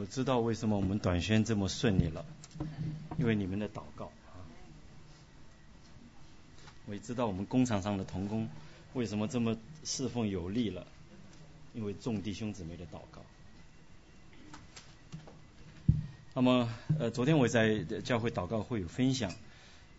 [0.00, 2.24] 我知道为什么我们短宣这么顺利了，
[3.18, 4.40] 因为你们的祷告啊。
[6.86, 8.48] 我也知道我们工厂上的童工
[8.94, 10.86] 为什么这么侍奉有力了，
[11.74, 13.20] 因为众弟兄姊妹的祷告。
[16.32, 19.30] 那么呃，昨天我在教会祷告会有分享，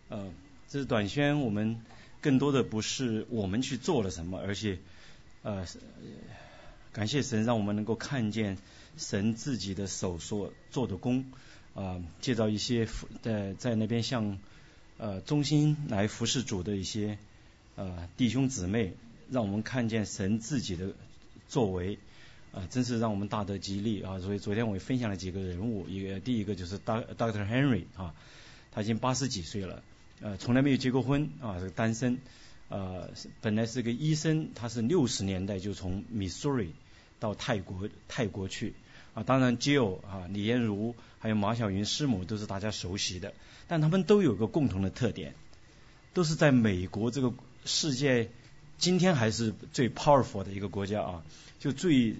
[0.08, 0.32] 呃，
[0.68, 1.80] 这是短宣，我们
[2.20, 4.80] 更多的不是我们去做了什么，而且
[5.44, 5.64] 呃，
[6.92, 8.58] 感谢神让我们能够看见。
[8.98, 11.24] 神自己的手所做的工
[11.74, 12.86] 啊，介绍一些
[13.22, 14.38] 在在那边向
[14.98, 17.16] 呃中心来服侍主的一些
[17.74, 18.92] 呃弟兄姊妹，
[19.30, 20.92] 让我们看见神自己的
[21.48, 21.98] 作为
[22.52, 24.20] 啊，真是让我们大得激励啊！
[24.20, 28.14] 所以昨天我也分享了几个人物，一个第一个就是 Doctor Henry 啊，
[28.72, 29.82] 他已经八十几岁了，
[30.20, 32.18] 呃，从来没有结过婚啊，是单身，
[32.68, 33.08] 呃，
[33.40, 36.68] 本来是个医生，他是六十年代就从 Missouri
[37.22, 38.74] 到泰国泰国去。
[39.14, 43.34] 啊，当然，Jill 啊，李艳如还有马晓云师母都是大家熟悉的，
[43.68, 45.34] 但他们都有个共同的特点，
[46.14, 47.34] 都是在美国这个
[47.66, 48.30] 世界
[48.78, 51.22] 今天还是最 powerful 的一个国家啊，
[51.60, 52.16] 就最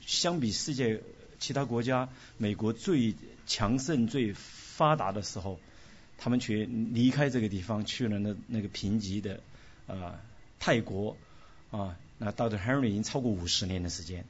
[0.00, 1.02] 相比世界
[1.38, 2.08] 其他国家，
[2.38, 3.14] 美国最
[3.46, 5.60] 强盛、最发达的时候，
[6.16, 9.40] 他们却离开这个地方去了那那个贫瘠的
[9.86, 10.18] 啊
[10.58, 11.18] 泰国
[11.70, 14.24] 啊，那到的 Henry 已经超过五十年的时间。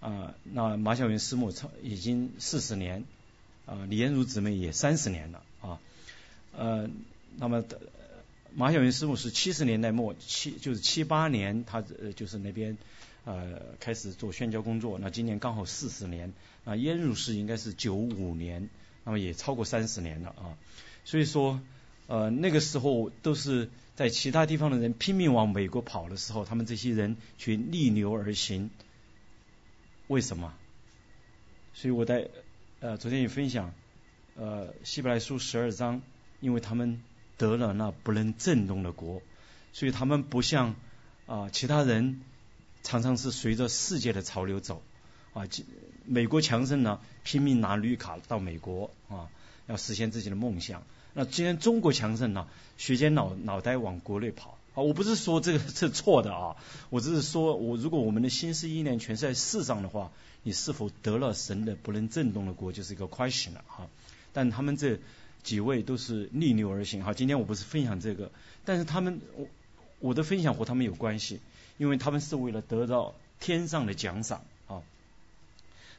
[0.00, 3.04] 啊，那马晓云师母超已经四十年，
[3.64, 5.80] 啊，李延如姊妹也三十年了啊，
[6.54, 6.90] 呃，
[7.38, 7.64] 那么
[8.54, 11.82] 马晓云师母是七十年代末七就是七八年，他
[12.16, 12.76] 就是那边
[13.24, 16.34] 呃开始做宣教工作，那今年刚好四十年，
[16.66, 18.68] 啊，燕如是应该是九五年，
[19.04, 20.52] 那么也超过三十年了啊，
[21.06, 21.62] 所以说
[22.06, 28.70] 呃那个时候都是在其他地方的人拼命往美国跑的时候，他们这些人却逆流而行。
[30.08, 30.52] 为什么？
[31.72, 32.28] 所以我在
[32.80, 33.72] 呃昨天也分享
[34.36, 36.02] 呃希伯来书十二章，
[36.40, 37.02] 因为他们
[37.38, 39.22] 得了那不能震动的国，
[39.72, 40.74] 所以他们不像
[41.26, 42.20] 啊其他人
[42.82, 44.82] 常常是随着世界的潮流走
[45.32, 45.44] 啊。
[46.04, 49.30] 美国强盛呢，拼命拿绿卡到美国啊，
[49.66, 50.82] 要实现自己的梦想。
[51.14, 54.58] 那今天中国强盛呢，学尖脑脑袋往国内跑。
[54.74, 56.56] 啊，我不是说这个 是错的啊，
[56.90, 60.10] 我只是说，我如果我们的心思意念全是在世上的话，
[60.42, 63.86] 你是否得了神的不能震动的国，就是一个 question 了哈。
[64.32, 64.98] 但他们这
[65.44, 67.14] 几位都是逆流而行哈。
[67.14, 68.32] 今天我不是分享这个，
[68.64, 69.46] 但是他们我
[70.00, 71.38] 我的分享和他们有关系，
[71.78, 74.82] 因为他们是为了得到天上的奖赏啊。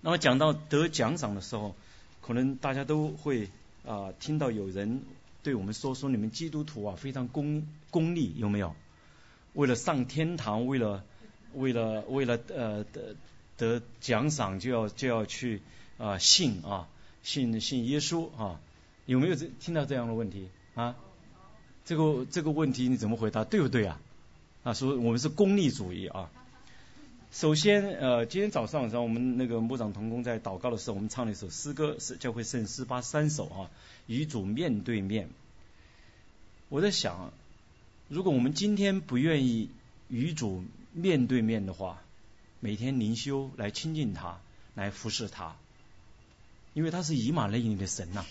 [0.02, 1.74] 那么讲到得奖赏的时候，
[2.22, 3.50] 可能大家都会
[3.88, 5.02] 啊听到有人。
[5.44, 8.76] 对我们说说你们基督徒啊，非常功功利，有没有？
[9.54, 11.04] 为了上天堂，为了
[11.54, 13.16] 为了为了呃得
[13.56, 15.62] 得奖赏，就要就要去
[16.00, 16.90] 啊信啊
[17.22, 18.60] 信信耶稣啊？
[19.06, 20.96] 有没有这听到这样的问题啊？
[21.86, 23.44] 这个这个问题你怎么回答？
[23.44, 24.02] 对不对啊？
[24.64, 26.32] 啊，说我们是功利主义啊。
[27.36, 33.70] 首先呃，今天早上的时候，我们那个牧长同工在祷告的时候，我们唱了一首诗歌，是教会圣诗八三首啊。
[34.08, 35.28] 与主面对面，
[36.70, 37.34] 我在想，
[38.08, 39.70] 如果我们今天不愿意
[40.08, 40.64] 与主
[40.94, 42.02] 面对面的话，
[42.62, 44.40] 每天灵修来亲近他，
[44.74, 45.58] 来服侍他，
[46.74, 48.26] 因为他是以马内利的神呐。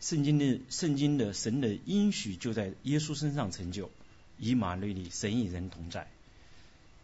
[0.00, 3.90] 圣经的圣经的神的应许就在耶稣身上成就，
[4.38, 6.08] 以马内利，神与人同在。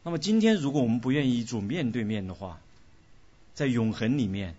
[0.03, 2.61] 那么今天如果我们不愿意主面对面的话，
[3.55, 4.55] 在永恒里面，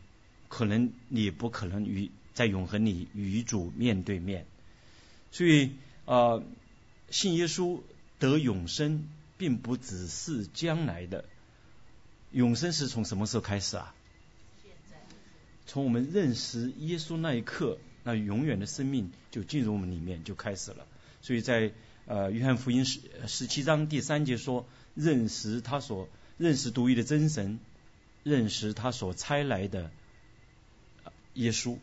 [0.49, 2.11] 可能你不可能与。
[2.33, 4.47] 在永恒里与主面对面，
[5.31, 5.69] 所以
[6.05, 6.41] 啊，
[7.11, 7.81] 信耶稣
[8.17, 11.25] 得永生，并不只是将来的
[12.31, 13.93] 永生是从什么时候开始啊？
[15.67, 20.87] 从我们认识耶稣那一刻，那永远的生命就进入我们里面就开始了。
[21.21, 21.71] 所以在
[22.07, 24.65] 呃约翰福音十十七章第三节说，
[24.95, 27.59] 认识他所认识独一的真神，
[28.23, 29.91] 认识他所差来的
[31.33, 31.77] 耶稣。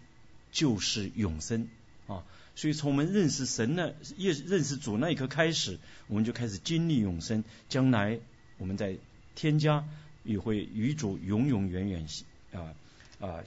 [0.52, 1.68] 就是永生
[2.08, 2.24] 啊！
[2.56, 7.44] 所以从我们认识神呢，认认识主那一刻开始，我们就开始经历永生。
[7.68, 8.18] 将来
[8.58, 8.96] 我们在
[9.36, 9.84] 添加
[10.24, 12.04] 也会与主永永远远
[12.52, 12.74] 啊
[13.20, 13.44] 啊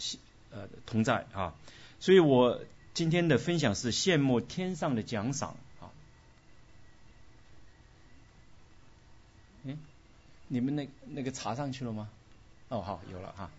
[0.52, 1.56] 呃同在啊！
[2.00, 2.62] 所以我
[2.94, 5.92] 今天的分享是羡慕天上的奖赏啊！
[9.66, 9.78] 嗯，
[10.54, 12.10] 你们那那个查上去了吗？
[12.70, 13.50] 哦，好，有了哈。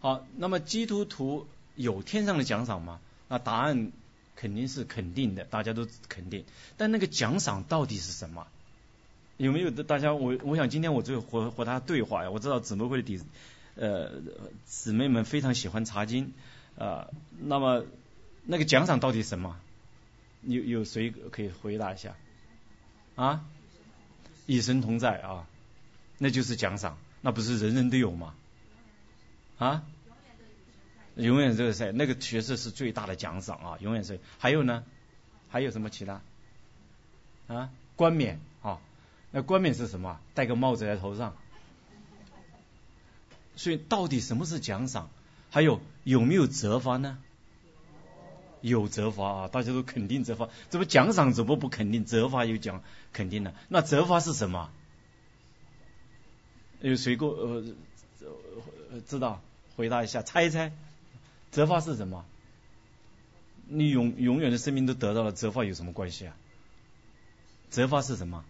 [0.00, 1.46] 好，那么基督徒。
[1.76, 3.00] 有天上的奖赏吗？
[3.28, 3.90] 那答案
[4.36, 6.44] 肯定是肯定的，大家都肯定。
[6.76, 8.46] 但那个奖赏到底是什么？
[9.38, 9.82] 有没有的？
[9.82, 12.30] 大家我我想今天我就和和他对话呀。
[12.30, 13.22] 我知道姊妹会的弟
[13.76, 14.20] 呃
[14.66, 16.34] 姊妹们非常喜欢查经
[16.76, 17.08] 啊，
[17.40, 17.86] 那么
[18.44, 19.58] 那个奖赏到底什么？
[20.42, 22.14] 有有谁可以回答一下？
[23.14, 23.42] 啊？
[24.44, 25.46] 与神同在啊，
[26.22, 28.34] 那就是奖赏，那不是人人都有吗？
[29.56, 29.82] 啊？
[31.16, 34.20] 永远这个赛，那个角色是最大的奖赏啊，永远是。
[34.38, 34.84] 还有呢？
[35.48, 36.20] 还有什么其他？
[37.46, 37.70] 啊？
[37.96, 38.80] 冠冕啊？
[39.30, 40.20] 那冠冕是什么？
[40.34, 41.34] 戴个帽子在头上。
[43.56, 45.08] 所以到底什么是奖赏？
[45.50, 47.16] 还有有没有责罚呢？
[48.60, 52.04] 有责罚啊，大家都肯定责罚，怎么奖赏怎么不肯定？
[52.04, 52.82] 责罚有奖
[53.14, 54.70] 肯定的，那责罚是什么？
[56.80, 57.64] 有谁过呃
[59.08, 59.40] 知道？
[59.76, 60.72] 回答一下，猜一猜，
[61.50, 62.24] 责罚是什么？
[63.66, 66.36] 你永永远的生命都得到了，责罚有什么关系啊？
[67.70, 68.44] 责罚是什么？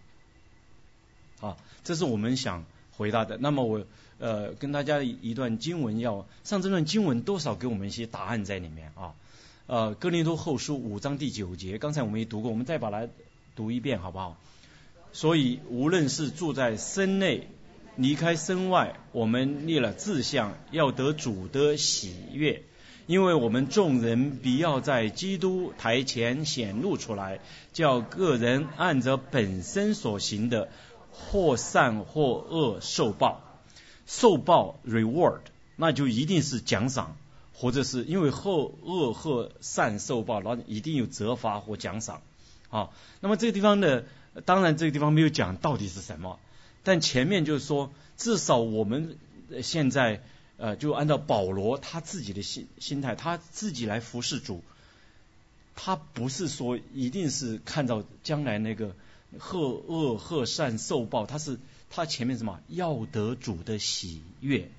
[1.39, 2.65] 啊，这是我们想
[2.97, 3.37] 回答的。
[3.37, 3.85] 那么我
[4.19, 9.13] 呃跟大家一段经文，要上这段经文多少给我们一些答案在里面啊。
[9.67, 13.07] 呃，哥林多后书五章第九节，刚才我们也读过，我们再把它
[13.55, 14.37] 读一遍好不好？
[15.13, 17.47] 所以无论是住在身内，
[17.95, 22.63] 离开身外，我们立了志向，要得主的喜悦，
[23.05, 27.39] 因为我们众人必要在基督台前显露出来，
[27.73, 30.69] 叫个人按着本身所行的，
[31.11, 33.41] 或善或恶受报，
[34.05, 35.41] 受报 reward，
[35.75, 37.15] 那就一定是奖赏。
[37.53, 42.23] 或者是因为后恶或善受报，然后一定有责罚或奖赏
[42.71, 42.89] 啊。
[43.19, 44.05] 那么这个地方的，
[44.45, 46.39] 当然这个地方没有讲到底是什么，
[46.83, 49.17] 但前面就是说，至少我们
[49.61, 50.21] 现在
[50.57, 54.63] 呃，就按照保罗他自己的心心态，他自己来服侍主，
[55.75, 58.95] 他不是说一定是看到将来那个
[59.39, 61.57] 贺恶贺善受报，他是
[61.89, 64.69] 他前面什么要得主的喜悦，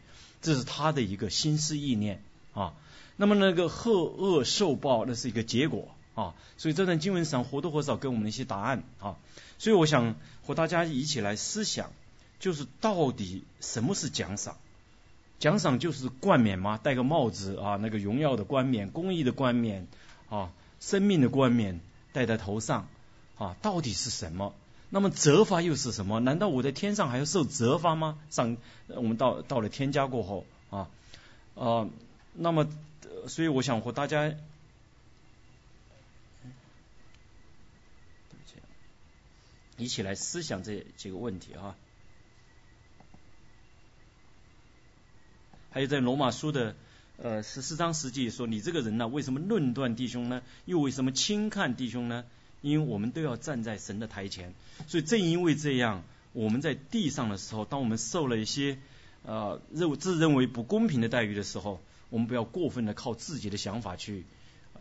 [0.41, 2.23] 这是他的一个心思意念。
[2.55, 2.75] 啊，
[3.17, 9.17] 那么那个贺恶受报，那是一个结果啊，所以这段经文上或多或少给我们一些答案啊，
[9.63, 11.93] 所以我想和大家一起来思想，
[12.41, 14.57] 就是到底什么是奖赏？
[15.39, 16.81] 奖赏就是冠冕吗？
[16.83, 19.87] 戴个帽子啊，那个荣耀的冠冕、公益的冠冕
[20.29, 20.51] 啊、
[20.81, 21.79] 生命的冠冕
[22.13, 22.89] 戴在头上
[23.39, 24.53] 啊，到底是什么？
[24.91, 26.19] 那么责罚又是什么？
[26.19, 28.19] 难道我在天上还要受责罚吗？
[28.31, 28.57] 上
[28.89, 30.89] 我们到到了天家过后啊
[31.55, 31.89] 啊。
[32.35, 32.67] 那么，
[33.29, 34.35] 所以我想和大家
[39.83, 41.77] 一起来思想这几个问题啊。
[45.71, 46.77] 还有在罗马书的
[47.17, 50.43] 呃十四章十节说：“你这个人呢，为什么论断弟兄呢？
[50.65, 52.25] 又为什么轻看弟兄呢？
[52.61, 54.55] 因为我们都要站在神的台前。
[54.87, 58.79] 所以正因为这样，我们在地上的时候，当我们受了一些
[59.25, 61.81] 呃认自认为不公平的待遇的时候。”
[62.13, 64.27] 我们不要过分的靠自己的想法去，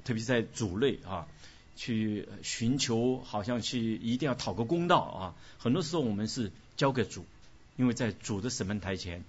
[0.03, 1.29] 特别是在主内啊，
[1.75, 5.35] 去寻求，好像去一定要讨个公道啊。
[5.57, 7.25] 很多时候我们是交给主，
[7.77, 9.23] 因为在主的审判台前，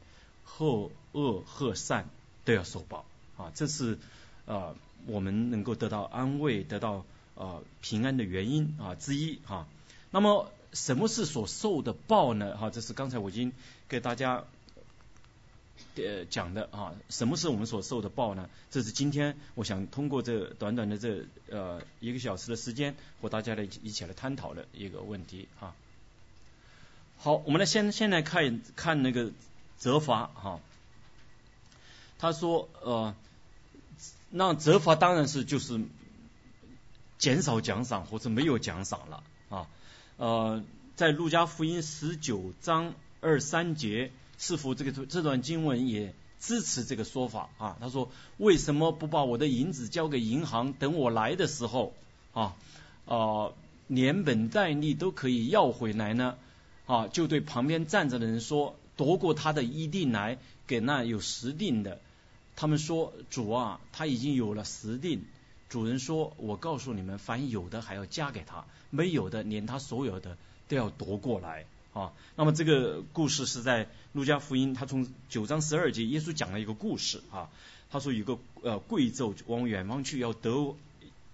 [0.59, 2.09] 恶恶和善
[2.45, 3.05] 都要受报
[3.37, 3.53] 啊。
[3.55, 3.99] 这是
[4.47, 4.75] 啊
[5.07, 7.05] 我们能够得到安慰、得到
[7.35, 9.67] 啊平安的原因啊之一哈。
[10.11, 12.57] 那么什么是所受的报呢？
[12.57, 13.53] 哈，这是刚才我已经
[13.89, 14.45] 给大家。
[15.97, 18.49] 呃，讲的啊，什么是我们所受的报呢？
[18.71, 25.75] 这是今天我想通过这短短的这呃一个小时的时间，和大家来一起来探讨的一个问题啊。
[27.19, 29.33] 好，我们来先先来看看那个
[29.77, 30.61] 责罚哈。
[32.19, 33.15] 他说呃，
[34.31, 35.79] 那责罚当然是就是
[37.19, 39.69] 减少奖赏或者没有奖赏了啊。
[40.17, 40.65] 呃，
[40.97, 44.11] 在路加福音十九章二三节。
[44.43, 47.77] 似乎这个这段经文也支持这个说法啊。
[47.81, 51.93] 他说：“为什么不把我的银子交给银行，等我来的时候
[52.33, 52.57] 啊
[53.07, 53.53] 啊
[53.87, 56.35] 连本带利都可以要回来呢？”
[56.87, 62.01] 啊，就对旁边站着的人说：“夺过他的一定来，给那有十定的。”
[62.57, 65.25] 他们说：“主啊，他已经有了十定。”
[65.71, 77.51] 主人说：“我告诉你们，凡有的还要加给他，没有的连他所有的都要夺过来。”啊，那么这个故事是在路加福音，他从九章十二节，耶稣讲了一个故事啊。
[77.91, 80.75] 他说有个呃贵胄往远方去，要德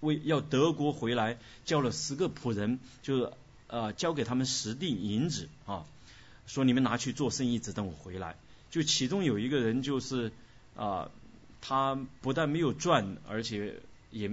[0.01, 3.33] 为要德国回来，叫了十个仆人，就是
[3.69, 5.85] 呃交给他们十锭银子啊，
[6.49, 8.35] 说你们拿去做生意，只等我回来。
[8.71, 10.33] 就其中有一个人就是
[10.75, 11.11] 啊，
[11.61, 13.77] 他不但没有赚，而且
[14.11, 14.29] 也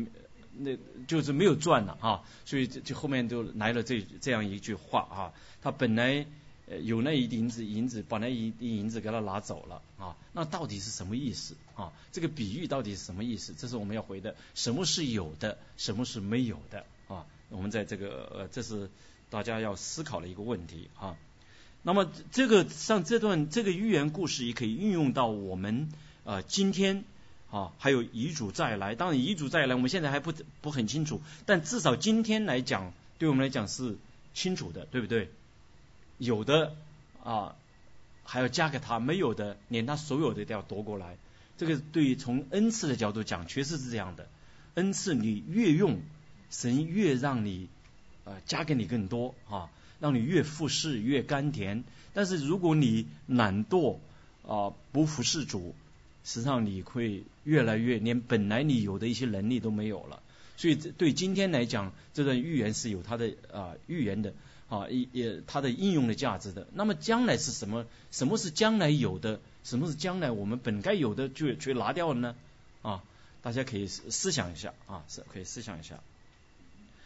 [0.60, 5.34] 那就是没有赚了啊，所以就后面就来了这这样一句话啊。
[5.62, 6.26] 他本来
[6.84, 11.92] 有那一银子银子把那一锭银子给他拿走了啊，那到底是什么意思啊？
[12.12, 13.54] 这个比喻到底是什么意思？
[13.58, 17.26] 这是我们要回的，什么是有的，什么是没有的啊？
[17.50, 18.90] 我们在这个呃，这是
[19.30, 21.16] 大家要思考的一个问题啊。
[21.84, 25.92] 那么这个像这段这个寓言故事也可以运用到我们
[26.24, 27.04] 呃今天
[27.56, 28.96] 啊，还有遗嘱再来。
[28.96, 33.96] 当然遗嘱再来，我们现在还不不很清楚，但至少今天来讲，对我们来讲是
[34.34, 35.30] 清楚的，对不对？
[36.18, 36.76] 有的
[37.24, 37.56] 啊
[38.26, 41.16] 还要加给他，没有的连他所有的都要夺过来。
[41.58, 44.28] 这个对于从恩赐的角度讲，确实是这样的。
[44.74, 46.02] 恩赐你越用，
[46.50, 47.70] 神越让你
[48.26, 49.70] 呃加给你更多啊。
[50.02, 54.00] 让你越服侍越甘甜，但是如果你懒惰
[54.46, 55.74] 啊不服侍主，
[56.26, 60.22] 实际上你会越来越连本来你有的一些能力都没有了。
[60.58, 64.34] 所以对今天来讲，这段预言是有它的啊预言的
[64.68, 66.68] 啊也它的应用的价值的。
[66.74, 67.86] 那么将来是什么？
[68.12, 69.40] 什么是将来有的？
[69.64, 72.36] 什么是将来我们本该有的就却拿掉了呢？
[72.82, 73.04] 啊，
[73.42, 76.02] 大家可以思想一下啊，是可以思想一下。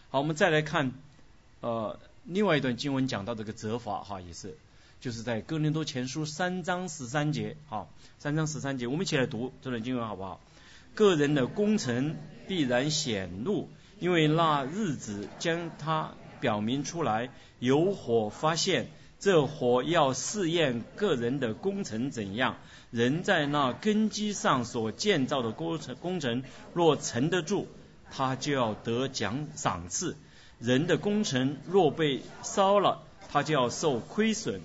[0.10, 0.92] 好，我们再来看
[1.60, 2.00] 呃。
[2.26, 4.56] 另外一段经文讲到这个责罚哈，也是
[5.00, 10.41] 就是在哥林多前书三章十三节好，三章十三节，我们一起来读这段经文好不好？
[10.94, 12.18] 个人的功臣
[12.50, 17.29] 必然显露，因为那日子将它表明出来，
[17.60, 18.88] 有火发现，
[19.20, 22.58] 这火要试验个人的工程怎样。
[22.91, 27.68] 人在那根基上所建造的工程工程若沉得住，
[28.12, 30.18] 他就要得奖赏赐。
[30.60, 34.60] 人的工程若被烧了，他就要受亏损，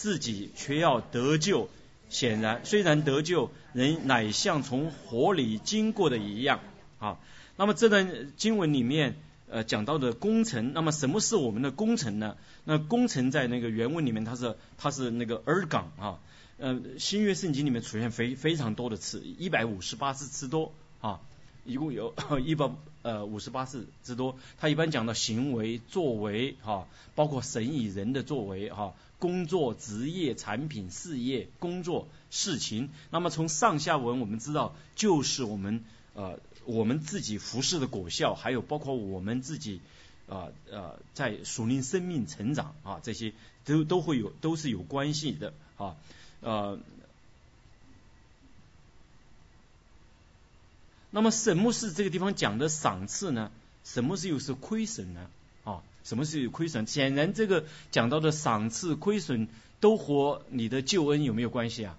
[0.00, 1.68] 自己却要得救。
[2.08, 6.60] 显然，虽然得救，人乃像从火里经过的一样。
[6.98, 7.18] 啊，
[7.58, 9.16] 那么这段经文里面
[9.50, 12.38] 呃讲到的工程，那么什么是我们的工程呢？
[12.64, 16.18] 那工程在那个原文里面，它是它是那个尔港啊，
[16.56, 21.20] 呃新约圣经里面出现非非常多的次，一百五十八次之多啊。
[21.66, 22.70] 一共有 一百
[23.02, 32.90] 呃五十八字之多，他一般讲到行为、作为哈，包括神与人的作为哈，工作、职业、产品、事业、工作、事情。
[33.10, 35.84] 那么从上下文我们知道，就是我们
[36.14, 39.80] 呃我们自己服饰的果效，还有包括我们自己
[40.28, 43.32] 啊呃在属灵生命成长啊这些
[43.64, 45.94] 都都会有都是有关系的啊
[46.40, 46.80] 呃。
[51.12, 53.50] 那么什么是这个地方讲的赏赐呢？
[53.82, 55.28] 什么是又是亏损呢？
[56.04, 56.86] 什么是亏损？
[56.86, 59.48] 显然这个讲到的赏赐、亏损
[59.80, 61.98] 都和你的救恩有没有关系啊？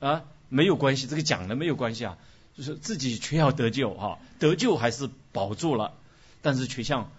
[0.00, 2.18] 啊，没有关系，这个讲的没有关系啊，
[2.56, 5.92] 就是自己却要得救哈，得救还是保住了，
[6.42, 7.10] 但是却像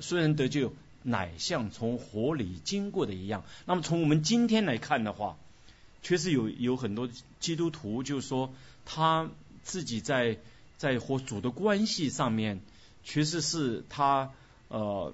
[0.00, 3.44] 虽然得救，乃像从火里经过的一样。
[3.64, 5.36] 那么从我们今天来看的话，
[6.02, 7.08] 确实有有很多
[7.40, 8.52] 基督徒就是说
[8.84, 9.28] 他。
[9.66, 10.38] 自己在
[10.78, 12.60] 在和主的关系上面，
[13.02, 14.30] 确实是他
[14.68, 15.12] 呃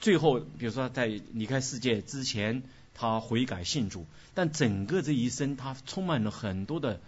[0.00, 2.62] 最后，比如说在离开世界之前，
[2.94, 7.00] 他悔改信主，但整个这一生他充满了很多的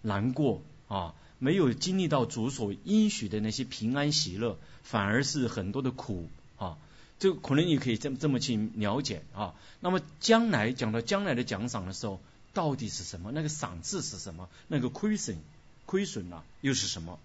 [0.00, 6.78] 难过啊，没有经历到主所应许的那些平安喜乐，反而是很多的苦啊，
[7.18, 9.54] 这可能你可以这么这么去了解啊。
[9.80, 12.20] 那么将来讲到将来的奖赏的时候，
[12.54, 13.32] 到底是什么？
[13.32, 14.48] 那个赏赐是什么？
[14.66, 15.36] 那个亏损？
[15.84, 17.18] 亏损了又是什么？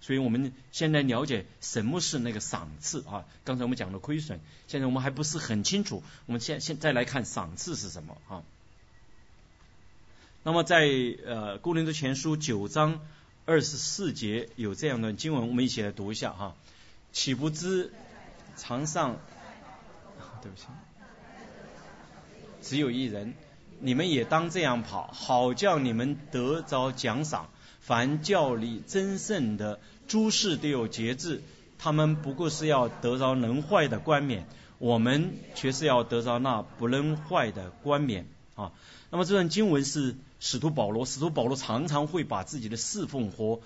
[0.00, 3.24] 所以我们现在了解什么是那个赏赐啊？
[3.44, 6.02] 刚才我们讲的亏损，现在我们还不是很清楚。
[6.26, 8.42] 我们现现再来看赏赐是什么啊？
[10.44, 10.78] 那么在
[11.26, 13.00] 呃《公林的前书》九章
[13.44, 16.54] 二十四节有这样的经文，我们一起来读一下哈。
[17.12, 17.92] 岂不知
[18.56, 19.18] 场上
[20.40, 20.66] 对不起，
[22.62, 23.34] 只有一人，
[23.80, 27.50] 你们也当这样跑，好叫你们得着奖赏。
[27.88, 31.40] 凡教理真圣的诸事都有节制，
[31.78, 38.26] 他们不过是要得着能坏的冠冕，我们却是要得着那不能坏的冠冕
[38.56, 38.72] 啊。
[39.08, 43.60] 那么这段经文是使徒保罗，使徒保罗常常会把自己的侍奉和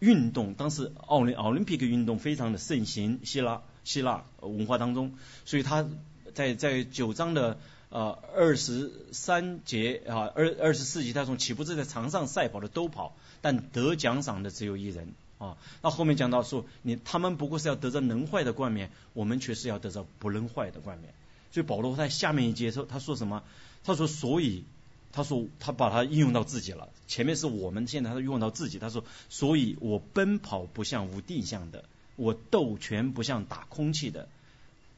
[0.00, 5.88] 运动，当时奥林奥林匹克运动非常的盛行，希腊希腊文化当中，所以他
[6.34, 7.60] 在在九章的。
[7.90, 15.56] 呃，二十三节啊，二二十四节，他从起步是在场上赛跑的都跑，但得奖赏的只有一人啊。
[15.82, 21.12] 那后面讲到说，你他们不过是要得着能坏的冠冕，我们却是要得着不能坏的冠冕。
[21.50, 23.42] 所以保罗在下面一节说，他说什么？
[23.82, 24.62] 他说，所以
[25.10, 26.90] 他说他把它应用到自己了。
[27.08, 28.78] 前面是我们，现在他用到自己。
[28.78, 34.28] 他说，所以我奔跑不像无定向的，我斗拳不像打空气的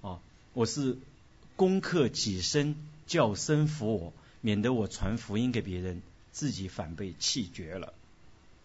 [0.03, 0.21] 啊，
[0.53, 0.99] 我是。
[1.57, 7.93] 攻克己身，叫声服我，免得我传福音给别人，自己反被弃绝了。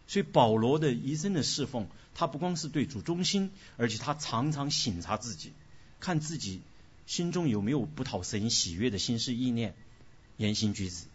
[0.08, 5.52] 所以保罗的一生的侍奉，他不光是对主忠心，而且他常常省察自己，
[6.00, 6.62] 看自己
[7.06, 9.76] 心中有没有不讨神喜悦的心思意念、
[10.38, 11.06] 言行举止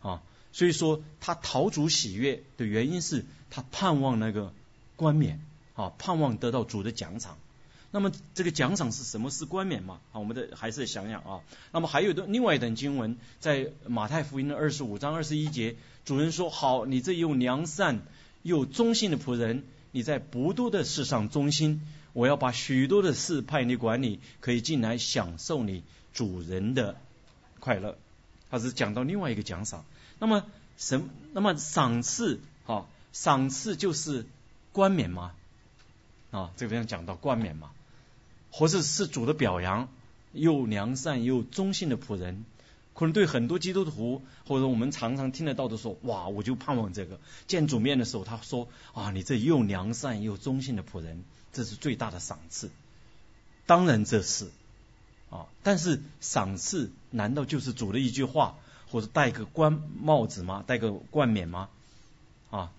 [0.00, 0.22] 啊。
[0.52, 4.54] 所以说他讨主喜悦的原因是他盼望那个
[4.94, 5.40] 冠冕
[5.74, 7.36] 啊，盼望得到主的奖赏。
[7.90, 9.30] 那么这个奖赏是什么？
[9.30, 10.00] 是冠冕嘛？
[10.12, 11.40] 啊，我们的还是想想啊。
[11.72, 18.00] 那么还有的另外一段经文，在马太福音的二十五章二十一节，主人说：“好，你这又良善。”
[18.42, 25.82] 又忠心的仆人，你在不多的事上忠心，我要把许多的事派你管理，可以进来享受你
[26.14, 26.94] 主人的
[27.58, 27.98] 快乐。
[28.48, 29.84] 他是讲到另外一个奖赏。
[30.20, 30.44] 那么
[30.78, 31.02] 什？
[31.32, 34.26] 那么赏赐啊，赏赐就是
[34.70, 35.32] 冠冕吗？
[36.36, 37.70] 啊，这边讲到冠冕嘛，
[38.50, 39.88] 或者是主的表扬，
[40.32, 42.44] 又良善又忠信的仆人。
[42.92, 51.24] 可能对很多基督徒，或者我们常常听得到的说，哇，我就盼望这个见主面的时候，他说啊，你这又良善又忠信的仆人，
[51.54, 52.70] 这是最大的赏赐。
[53.64, 54.50] 当然这是
[55.30, 58.56] 啊，但是赏赐难道就是主的一句话，
[58.90, 60.64] 或者戴个冠帽子吗？
[60.66, 61.70] 戴个冠冕吗？
[62.50, 62.72] 啊？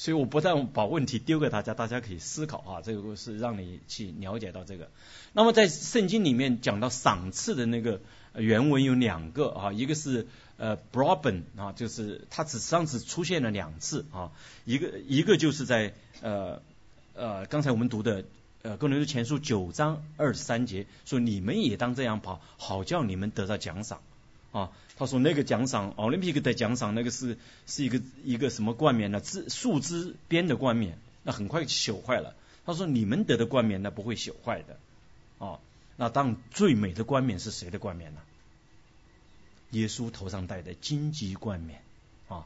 [0.00, 4.88] 所以我不但把问题丢给大家，大家可以思考啊，这个是让你去了解到这个。
[5.34, 8.00] 那么在圣经里面讲到赏赐的那个。
[8.36, 14.30] 原文有两个啊，一个是呃 b r o b e n 啊，就是它只上只出现了两次啊，
[14.64, 16.62] 一个一个就是在呃
[17.14, 18.24] 呃刚才我们读的
[18.62, 24.00] 呃哥林多前书九章二十三节说你们也当这样跑，好叫你们得到奖赏
[24.52, 24.70] 啊。
[24.96, 29.20] 他说那个奖赏奥林匹克的奖赏那个是是一个一个什么冠冕呢？
[29.20, 32.34] 枝树枝编的冠冕，那很快朽坏了。
[32.66, 34.76] 他说你们得的冠冕那不会朽坏的
[35.38, 35.58] 啊。
[35.96, 38.20] 那当最美的冠冕是谁的冠冕呢？
[39.70, 41.80] 耶稣头上戴的荆棘冠冕
[42.28, 42.44] 啊。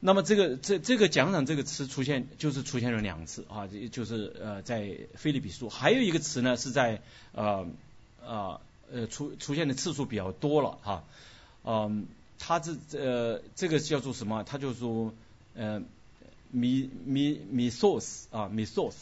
[0.00, 7.66] 那么这个这这个奖赏这个词出现就是出现了两次啊，就是呃在菲利比书，还有一个词呢是在呃
[8.24, 8.60] 呃
[8.92, 11.04] 呃出出现的次数比较多了哈。
[11.64, 12.06] 嗯，
[12.38, 14.44] 它这呃这个叫做什么？
[14.44, 15.12] 它就说
[15.54, 15.82] 呃
[16.50, 18.94] 米米米 source 啊米 source。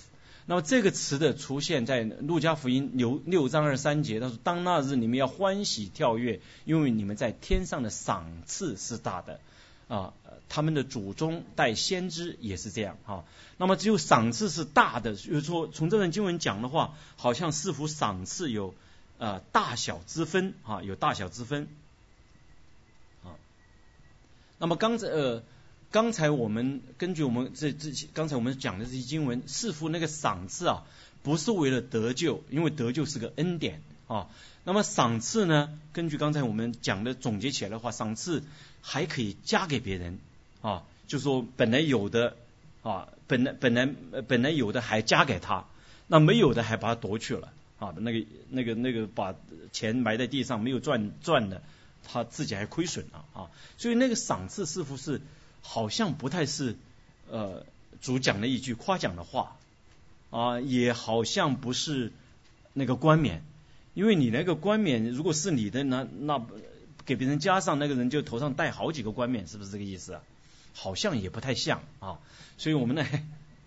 [0.48, 9.40] 那么这个词的出现在路加福音六六章二十三节，他说：“当那日你们要欢喜跳跃，因为你们在天上的赏赐是大的。”
[9.88, 10.14] 啊，
[10.48, 13.24] 他们的祖宗带先知也是这样啊。
[13.56, 18.74] 那么只有赏赐是大的，就是说从这段经文讲的话，好像似乎赏赐有
[19.18, 21.68] 呃大小之分啊，有大小之分。
[23.24, 23.34] 啊，
[24.58, 25.42] 那么刚才呃。
[25.92, 30.84] 刚才我们根据我们这这刚才我们讲的这些经文，似乎那个赏赐啊，
[31.22, 34.28] 不是为了得救，因为得救是个恩典啊。
[34.64, 38.42] 那么赏赐呢，根据刚才我们讲的总结起来的话，赏赐
[38.82, 40.18] 还可以加给别人
[40.60, 42.36] 啊，就说本来有的
[42.82, 43.86] 啊，本来本来
[44.26, 45.66] 本来有的还加给他，
[46.08, 49.34] 那没有的还把他夺去了啊，那个那个那个把
[49.72, 51.62] 钱埋在地上没有赚赚的，
[52.04, 53.50] 他自己还亏损了啊。
[53.78, 55.20] 所以那个赏赐似乎是。
[55.68, 56.76] 好像不太是
[57.28, 57.66] 呃
[58.00, 59.56] 主讲的一句夸奖的话
[60.30, 62.12] 啊，也好像不是
[62.72, 63.42] 那个冠冕，
[63.92, 66.40] 因为你那个冠冕如果是你的，那那
[67.04, 70.20] 给别人加上那个人就头上戴好几个冠冕，是不是这个意思？
[70.72, 72.20] 好像也不太像啊，
[72.58, 73.04] 所以我们呢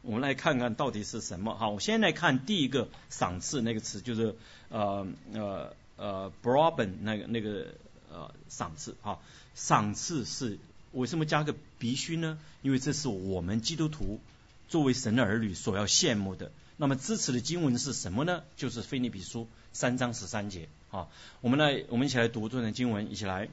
[0.10, 1.70] 我们来看看到底是什么哈。
[1.70, 4.36] 我先来看第一个赏赐那个词，就是
[4.70, 7.68] 呃呃呃 b r o b e n 那个那个
[8.12, 9.20] 呃赏赐哈，
[9.54, 10.58] 赏赐是。
[10.94, 12.40] 为什么加个必须呢？
[12.64, 14.20] 因为这是我们基督徒
[14.68, 16.52] 作为神的儿女所要羡慕的。
[16.78, 18.42] 那么支持的经文是什么呢？
[18.58, 21.08] 就是腓立比书三章十三节啊。
[21.42, 23.50] 我们来，我们一起来读这段经文，一起来。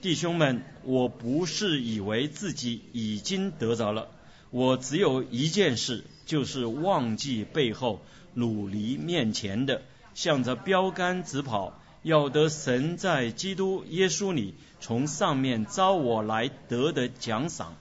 [0.00, 4.08] 弟兄们，我不是以为自己已经得着了，
[4.50, 8.00] 我只有一件事，就是忘记背后，
[8.34, 9.82] 努力面前的，
[10.14, 11.80] 向着标杆直跑。
[12.04, 17.76] 要得神在基督耶稣里从上面招我来得的奖赏，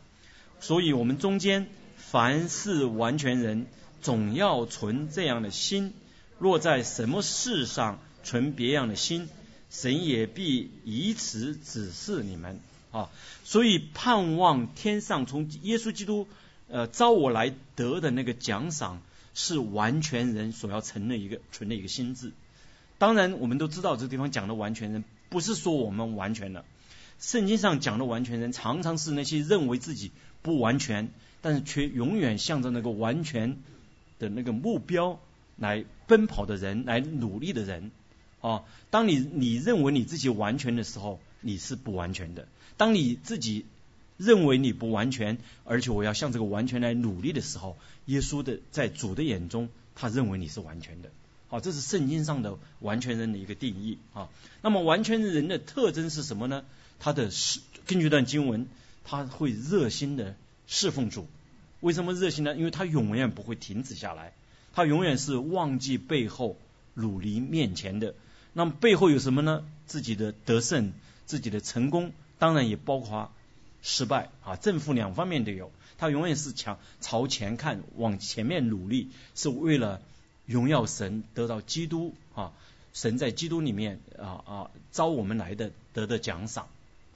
[0.59, 3.67] 所以我们中间凡是完全人，
[4.01, 5.91] 总要存这样的心；
[6.39, 9.29] 若在什么事上存别样的心，
[9.69, 12.59] 神也必以此指示你们
[12.91, 13.09] 啊。
[13.43, 16.27] 所以盼望天上从耶稣基督
[16.69, 19.01] 呃招我来得的那个奖赏，
[19.33, 22.31] 是完全人所要存的一个存的一个心智。
[22.97, 26.65] 当然，我们都知道这个地方讲的完全人，不是说我们完全了。
[27.19, 31.09] 圣经上讲的完全人，常常是那些认为自己不完全，
[31.41, 33.57] 但是却永远向着那个完全
[34.19, 35.19] 的那个目标
[35.57, 37.91] 来奔跑的人，来努力的人
[38.41, 38.63] 啊。
[38.89, 42.43] 当你你认为你自己完全的时候，你是不完全的；
[42.77, 43.65] 当你自己
[44.17, 51.09] 认为你不完全，而且我要向这个完全来努力的时候，耶稣的在主的眼中，他认为你是完全的。
[51.49, 54.27] 好，这是圣经上的完全人的一个定义啊。
[54.61, 56.65] 那么完全人的特征是什么呢？
[56.99, 58.67] 他的是根据一段经文，
[59.05, 60.35] 他会热心的
[60.67, 61.27] 侍奉主。
[61.79, 62.55] 为什么热心呢？
[62.57, 64.33] 因为他永远不会停止下来，
[64.73, 66.57] 他永远是忘记背后，
[66.95, 68.15] 努力面前的。
[68.53, 69.63] 那么背后有什么呢？
[69.85, 70.91] 自己的得胜，
[71.27, 73.31] 自己的成功，当然也包括
[73.87, 75.71] 失败啊，正负两方面都有。
[75.97, 80.01] 他永远是强朝前看，往前面努力，是为了。
[80.47, 82.53] 荣耀神得到基督啊，
[82.93, 86.69] 神在基督里面啊啊招我们来的得的奖赏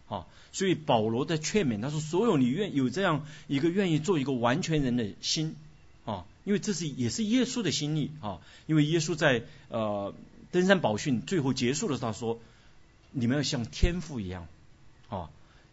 [0.09, 5.55] 啊，所以保罗的劝勉他说：所有你愿有这样一个愿意做一个完全人的心
[6.03, 10.13] 啊，因为这是也是耶稣的心意啊，因为耶稣在呃
[10.51, 12.37] 登山宝训最后结束的时候他说：
[13.11, 14.45] 你们要像天父一样
[15.07, 15.29] 啊，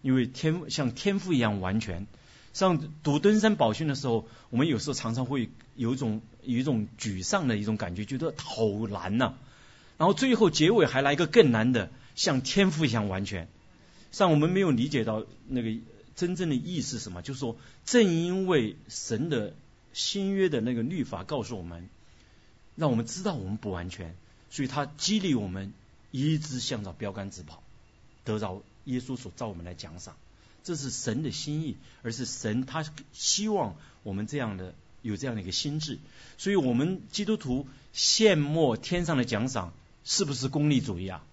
[0.09, 2.07] 因为天像天赋一样完全。
[2.55, 9.35] 像读登山宝训的时候，我们有时候常常会有一种有一种沮丧的一种感觉，觉得好难呐。
[9.99, 13.49] 然后最后结尾还来一个更难的，像天赋一样完全。
[14.11, 15.79] 像我们没有理解到那个
[16.17, 19.53] 真正的意思是什么，就是说，正因为神的
[19.93, 21.91] 新约的那个律法告诉我们，
[22.77, 24.17] 让我们知道我们不完全，
[24.49, 25.75] 所以他激励我们
[26.13, 27.63] 一直向着标杆直跑，
[28.25, 30.17] 得到耶稣所召我们来奖赏。
[30.65, 35.99] 这是神的心意，而是神他希望我们这样的有这样的一个心智，
[36.37, 39.73] 所以我们基督徒羡慕天上的奖赏，
[40.05, 41.25] 是不是功利主义啊？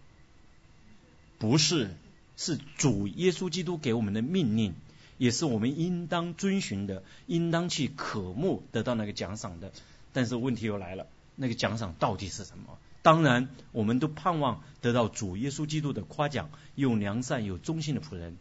[1.37, 1.89] 不是，
[2.37, 4.73] 是主耶稣基督给我们的命令，
[5.17, 9.73] 也是我们应当遵循的，应当去渴慕得到那个奖赏的。
[10.13, 12.77] 但是问题又来了，那个奖赏到底是什么？
[13.05, 18.35] 当然，我们都盼望得到主耶稣基督的夸奖，有良善、有忠心的仆人。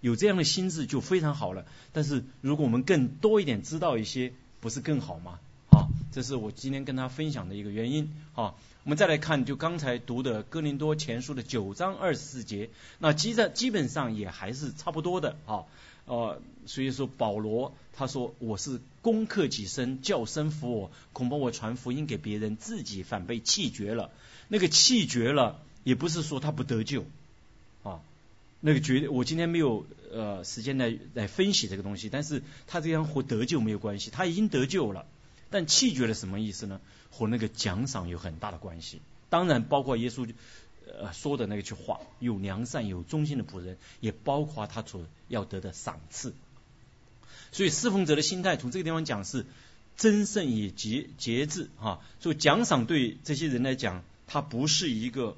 [0.00, 5.38] 有这样的心智就非常好了，但是如果我们更多一点知道一些，不是更好吗？
[5.70, 8.12] 好，这是我今天跟他分享的一个原因。
[8.32, 15.36] 好，我们再来看，就刚才读的哥林多前书的九章二十四节，那基在基本上也还是差不多的。
[15.46, 15.62] 啊
[16.08, 24.10] 哦，所以说保罗他说我是攻克己身，叫身服我，恐怕我传福音给别人，自己反被弃绝了。
[24.48, 27.04] 那个弃绝了，也不是说他不得救。
[27.84, 28.00] 啊
[28.60, 35.06] 那个绝，我今天没有呃时间来来分析这个东西，但是他这样和得救没有关系，他已经得救了，
[35.50, 36.80] 但弃绝了什么意思呢？
[37.10, 39.00] 和那个奖赏有很大的关系。
[39.30, 40.28] 当然，包括耶稣
[41.00, 46.34] 呃说的那句话，有良善有忠心的仆人，也包括他所要得的赏赐。
[47.52, 49.46] 所以侍奉者的心态，从这个地方讲是
[49.96, 52.00] 真圣以节节制哈。
[52.20, 55.36] 所以奖赏对这些人来讲，它不是一个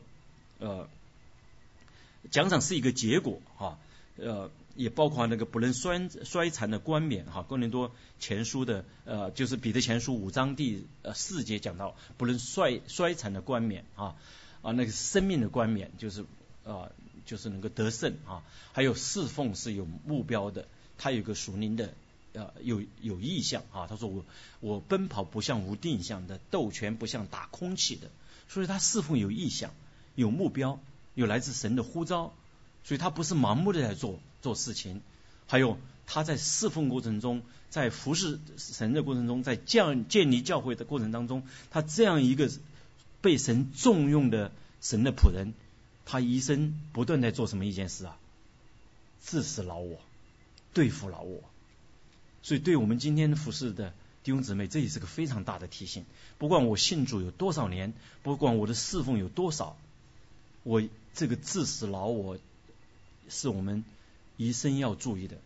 [0.59, 0.89] 呃。
[2.31, 3.79] 奖赏是一个结果哈，
[4.19, 7.43] 呃，也包括那个不能衰衰残的冠冕哈。
[7.49, 14.17] 哥林多前书的呃，就是彼得前书五章第呃四节讲到不能衰衰残的冠冕啊
[14.63, 16.25] 啊，那个生命的冠冕就是
[16.65, 16.91] 啊，
[17.27, 18.43] 就是能够得胜啊。
[18.73, 20.67] 还有侍奉是有目标的，
[20.99, 21.95] 他有个属灵的
[22.33, 23.87] 呃有有意向啊。
[23.87, 24.25] 他说我
[24.61, 28.11] 我奔跑不像无定向的，斗拳不像打空气的，
[28.49, 29.73] 所以他侍奉有意向
[30.15, 30.81] 有目标。
[31.17, 32.33] 有来自神的呼召，
[32.85, 35.03] 所以他不是盲目的在做做事情。
[35.49, 42.49] 还有他在侍奉过程中，在服侍神的过程中，在建建立教会的过程当中，他这样一个
[43.21, 45.55] 被神重用的神的仆人，
[46.05, 48.19] 他一生不断在做什么一件事啊？
[49.23, 50.01] 致死老我，
[50.73, 51.43] 对付老我。
[52.43, 53.91] 所以对我们今天服侍的
[54.23, 56.05] 弟兄姊妹，这也是个非常大的提醒。
[56.39, 59.77] 不管我信主有多少年，不管我的侍奉有多少，
[60.63, 60.83] 我。
[61.13, 62.39] 这个致死老我，
[63.29, 63.85] 是我们
[64.37, 65.39] 一生要注意的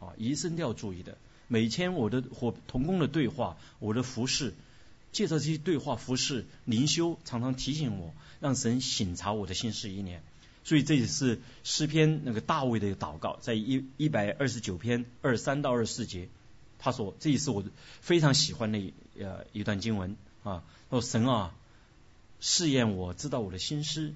[0.00, 1.16] 啊，一生都要注意的。
[1.46, 4.52] 每天我的和同工的对话，我的服侍，
[5.12, 10.22] 借着这些对话服饰灵修，常常提醒我，让神省察我的心事意念。
[10.64, 16.28] 所以这也是诗篇那个大卫的祷告，在一一百二十九篇二三到二四节，
[16.78, 17.64] 他说这也是我
[18.00, 20.62] 非常喜欢的一呃一段经文啊。
[20.88, 21.54] 他说神啊，
[22.40, 24.12] 试验我知道我的心思。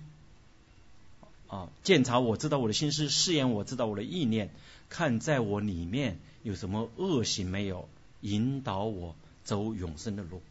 [1.48, 4.50] 啊，检查我知道我的心思，试验我知道我的意念，
[4.88, 7.88] 看在我里面有什么恶行没有，
[8.20, 10.42] 引导我走永生的路。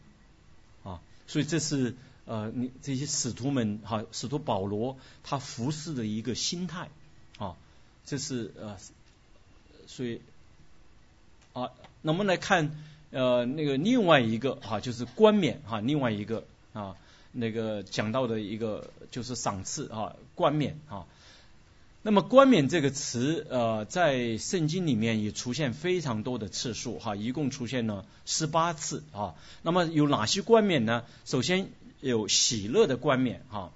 [1.26, 6.88] 所以这是呃，你这些使徒们哈，使徒保罗他服侍的一个心态
[7.38, 7.56] 啊，
[8.04, 8.76] 这是呃，
[9.86, 10.20] 所以
[11.52, 11.70] 啊，
[12.02, 12.76] 那我们来看
[13.10, 16.96] 呃那个另外一个哈，就是冠冕哈，另外一个啊。
[17.38, 21.04] 那个讲到的一个就是赏赐啊，冠冕啊。
[22.06, 29.34] 那么冠冕这个词，呃，在圣经里面也出现非常多的次数哈，一共出现了十八次啊。
[29.62, 31.02] 那么有哪些冠冕呢？
[31.24, 31.68] 首先
[32.00, 33.72] 有喜乐的冠冕哈。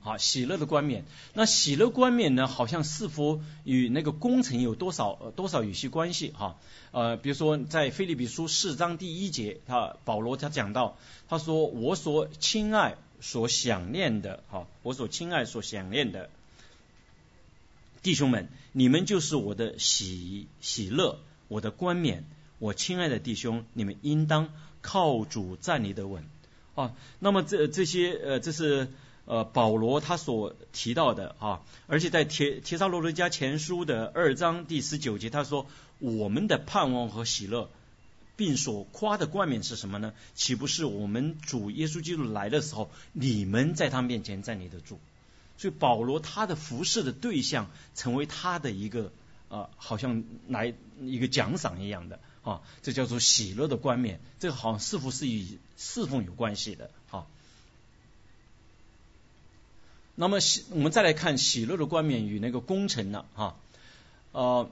[0.00, 1.04] 好，喜乐的冠冕。
[1.34, 2.48] 那喜乐冠冕呢？
[2.48, 6.56] 好像似乎与那个工程有多少多少有些关系哈？
[6.90, 10.96] 呃，比如说在菲利比书四章第一节，他保罗他讲到，
[11.28, 16.28] 他说我所亲爱、所想念的，哈，我所亲爱、所想念的
[18.02, 22.24] 弟兄们，你们就是我的喜喜乐，我的冠冕，
[22.58, 24.48] 我亲爱的弟兄，你们应当
[24.80, 26.24] 靠主站立的稳
[26.74, 26.94] 啊。
[27.18, 28.88] 那么这这些呃，这是。
[29.26, 35.68] 呃，保罗他所提到的啊，而且在帖帖撒罗尼迦前书的二章第十九节，他说
[36.00, 37.70] 我们的盼望和喜乐，
[38.34, 40.14] 并所夸的冠冕是什么呢？
[40.34, 44.98] 岂不是我们主耶稣基督来的时候，你们在他面前站立得住？
[45.60, 49.12] 所以保罗他的服侍的对象，成为他的一个
[49.50, 57.26] 啊，好像来一个奖赏一样的啊，这叫做喜乐的冠冕，这个好像似乎是与侍奉有关系的啊。
[60.14, 63.54] 那么喜，我们再来看喜乐的冠冕与那个工程了啊，
[64.32, 64.70] 呃，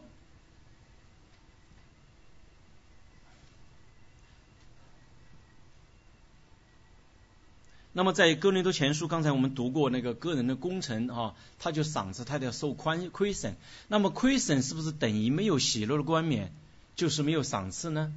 [7.99, 13.57] 那么在哥林多前书，刚才我们读过那个个人的工程啊，他就赏赐他要受宽亏损，
[13.89, 16.53] 那么亏损是不是等于没有喜乐的冠冕，
[16.95, 18.13] 就是没有赏赐呢？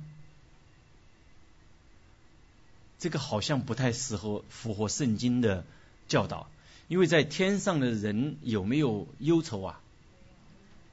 [2.99, 5.65] 这个好像不太适合符合圣经的
[6.07, 6.47] 教导。
[6.87, 9.79] 因为在天上的人有没有忧愁啊？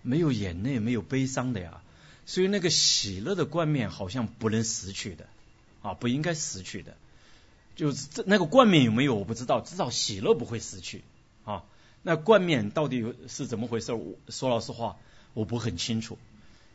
[0.01, 1.83] 没有眼泪，没有悲伤的呀。
[2.25, 5.27] 所以那个喜乐的冠冕好像不能失去的
[5.83, 6.97] 啊，不应该失去的。
[7.79, 11.05] 就是这那个冠冕有没有我不知道，至少喜乐不会失去
[11.45, 11.63] 啊。
[12.03, 13.93] 那冠冕到底是怎么回事？
[13.93, 14.97] 我说老实话，
[15.33, 16.19] 我不很清楚。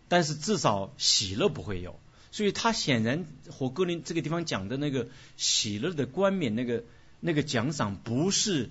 [0.07, 1.99] 但是至少喜乐不会有。
[2.31, 6.85] 所以他显然和格林这个地方讲的那个喜乐的冠冕，那个
[7.19, 8.69] 那个奖赏不是。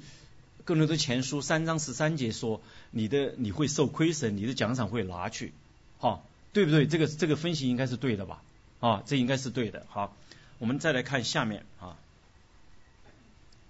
[0.64, 5.52] 更多的前书三章十三节说，你的你会受亏损，你的奖赏会拿去，
[6.00, 6.20] 啊，
[6.54, 6.86] 对不对？
[6.86, 8.42] 这个这个分析应该是对的吧？
[8.80, 9.84] 啊，这应该是对的。
[9.90, 10.16] 好，
[10.58, 11.98] 我们再来看下面啊。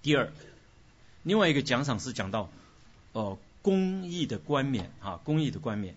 [0.02, 0.32] 第二，
[1.22, 2.50] 另外一个奖赏是讲到，
[3.12, 5.94] 呃，公益的冠冕啊，公益的冠冕。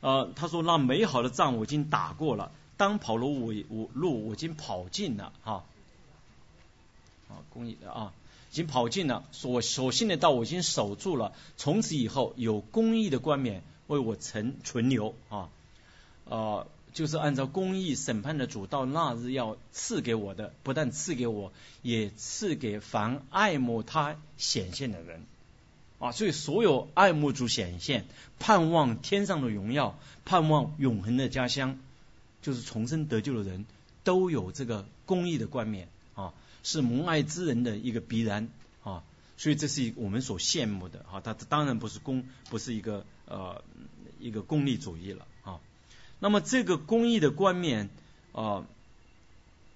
[0.00, 5.64] 呃，他说那美好的仗我已经打过了，当跑了我我路我已经跑尽了哈。
[7.28, 8.12] 啊，公益的啊。
[8.50, 11.32] 已经跑尽了，所所信的道我已经守住了。
[11.56, 15.48] 从此以后，有公益的冠冕为我存存留啊，
[16.26, 21.52] 呃，就是按照公义审判的主到那日要赐给我的，不但赐给我，
[21.82, 25.24] 也赐给凡爱慕他显现的人
[25.98, 26.12] 啊。
[26.12, 28.06] 所以，所有爱慕主显现、
[28.38, 31.80] 盼望天上的荣耀、盼望永恒的家乡，
[32.42, 33.66] 就是重生得救的人，
[34.04, 36.32] 都有这个公义的冠冕啊。
[36.62, 38.48] 是蒙爱之人的一个必然
[38.84, 39.02] 啊，
[39.36, 41.20] 所以这是我们所羡慕的啊。
[41.20, 43.62] 它当然不是公，不是一个呃
[44.20, 45.58] 一个功利主义了啊。
[46.24, 47.90] 那么这个公益的冠冕
[48.32, 48.64] 啊，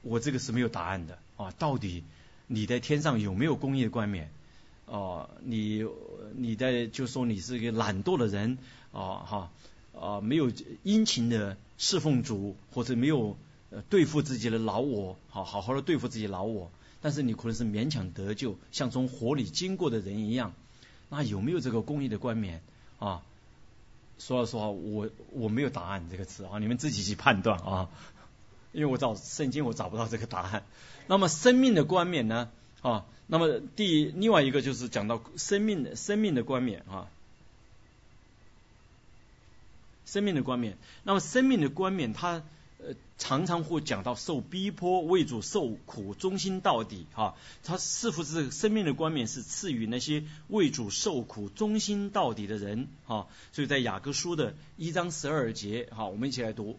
[0.01, 1.51] 我这个是没有答案的啊。
[1.59, 2.05] 到底
[2.47, 4.31] 你在天上有没有公益的冠冕
[4.87, 5.29] 啊？
[5.45, 5.85] 你
[6.35, 8.57] 你在就说你是一个懒惰的人
[8.93, 9.51] 啊哈
[10.01, 10.51] 啊，没有
[10.85, 13.37] 殷勤的侍奉主，或者没有
[13.91, 16.71] 对付自己的老我，好好好的对付自己老我。
[17.03, 20.55] 但是你可能是勉强得救，像从火里经过的人一样，
[21.11, 22.63] 那有没有这个公益的冠冕
[22.99, 23.23] 啊？
[24.19, 27.89] 说实话，我我没有答案这个词啊，你们自己去判断啊，
[28.73, 30.65] 因为我找圣经我找不到这个答案。
[31.07, 32.51] 那么生命的冠冕呢？
[32.83, 37.09] 啊，那么第另外一个就是讲到生命的生命的冠冕啊，
[40.07, 40.77] 生命的冠冕。
[41.05, 42.43] 那么生命的冠冕它。
[43.19, 56.79] 常常会讲到受逼迫为主受苦忠心到底哈，他似乎是生命的冠冕是赐予那些为主受苦忠心到底的人哈，所以在雅各书的一章十二节哈，我们一起来读，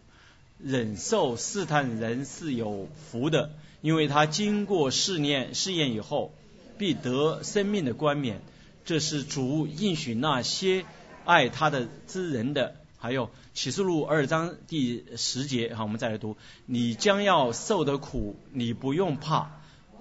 [0.58, 3.50] 忍受试探人是有福的，
[3.82, 6.32] 因为他经过试验试验以后，
[6.78, 8.40] 必得生命的冠冕，
[8.86, 10.86] 这是主应许那些
[11.26, 12.79] 爱他的之人的。
[13.02, 16.36] 还有启示录二章第十节，好，我们再来读：
[16.66, 19.52] 你将要受的苦，你不用怕。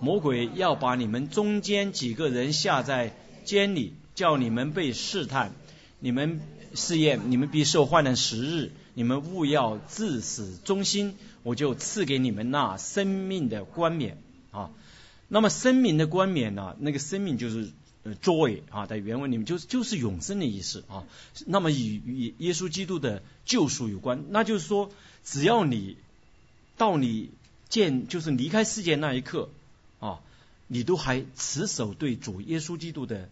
[0.02, 5.54] 魔鬼要把你们中间几个人下在监里，叫你们被试探。
[6.02, 6.42] 你们
[6.76, 8.72] 试验，你们必受患难十日。
[8.96, 14.18] 你们勿要至死忠心，我就赐给你们那生命的冠冕
[14.52, 14.72] 啊。
[15.30, 16.76] 那么生命的冠冕呢？
[16.80, 17.72] 那个生命就是
[18.16, 21.06] joy 啊，在原文里面就是就是永生的意思啊。
[21.46, 24.92] 那么与与耶稣基督的救赎有关，那就是说，
[25.24, 25.98] 只要你
[26.78, 27.32] 到你
[27.70, 29.50] 见就是离开世界那一刻
[30.00, 30.22] 啊，
[30.68, 33.30] 你都还持守对主耶稣基督的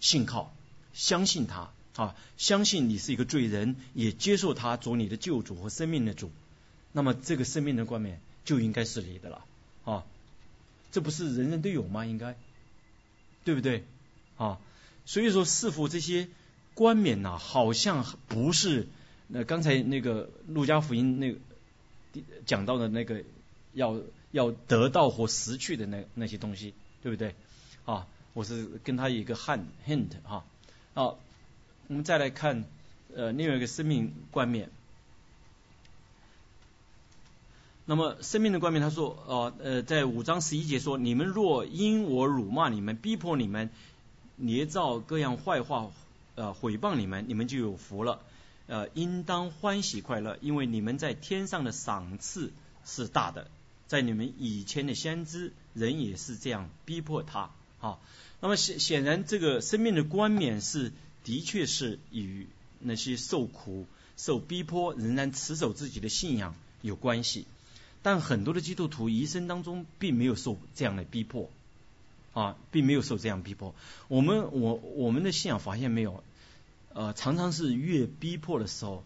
[0.00, 0.54] 信靠，
[0.92, 6.30] 相信他啊，相信你是一个罪人，也接受他做你的救主和生命的主，
[6.92, 9.44] 那么这个生命的冠冕就应该是你的了
[9.84, 10.04] 啊。
[10.92, 12.06] 这不是人人都有吗？
[12.06, 12.36] 应该，
[13.44, 13.84] 对不对？
[14.36, 14.58] 啊，
[15.04, 16.28] 所以说，似乎这些
[16.74, 18.86] 冠冕呐，好像不是
[19.28, 21.38] 那刚才那个路加福音那个
[22.44, 23.22] 讲到的那个
[23.72, 24.00] 要
[24.32, 27.34] 要得到或失去的那那些东西，对不对？
[27.84, 30.44] 啊，我是跟他一个 hint hint 哈。
[30.94, 31.18] 好，
[31.88, 32.64] 我们再来看
[33.14, 34.70] 呃另外一个生命冠冕。
[37.88, 43.70] 那么生命的冠冕，他说，呃呃，在五章十一节说，你们若因我辱骂你们、逼迫你们、
[44.36, 45.90] 捏造各样坏话、
[46.34, 48.20] 呃毁谤你们，你们就有福了，
[48.66, 52.52] 呃，应当欢喜快乐，因为你们在天上的赏赐
[52.84, 53.48] 是大的。
[53.86, 57.98] 在你们以前的先知人也是这样逼迫他，啊，
[58.40, 62.48] 那么显显然这个生命的冠冕是的确是与
[62.80, 67.46] 那些受苦、受逼迫仍然持守自己的信仰有关系。
[68.02, 71.48] 但很多的基督徒一生当中并没有受这样的逼迫
[72.36, 73.74] 啊，并没有受这样逼迫。
[74.08, 76.22] 我们我我们的信仰发现没有，
[76.92, 79.04] 呃，常常是越逼迫的时候，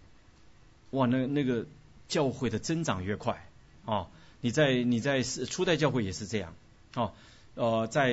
[0.90, 1.64] 哇，那那个
[2.08, 3.48] 教会的增长越快
[3.84, 4.08] 啊。
[4.40, 6.54] 你在你在初代教会也是这样
[6.94, 7.12] 啊，
[7.54, 8.10] 呃，在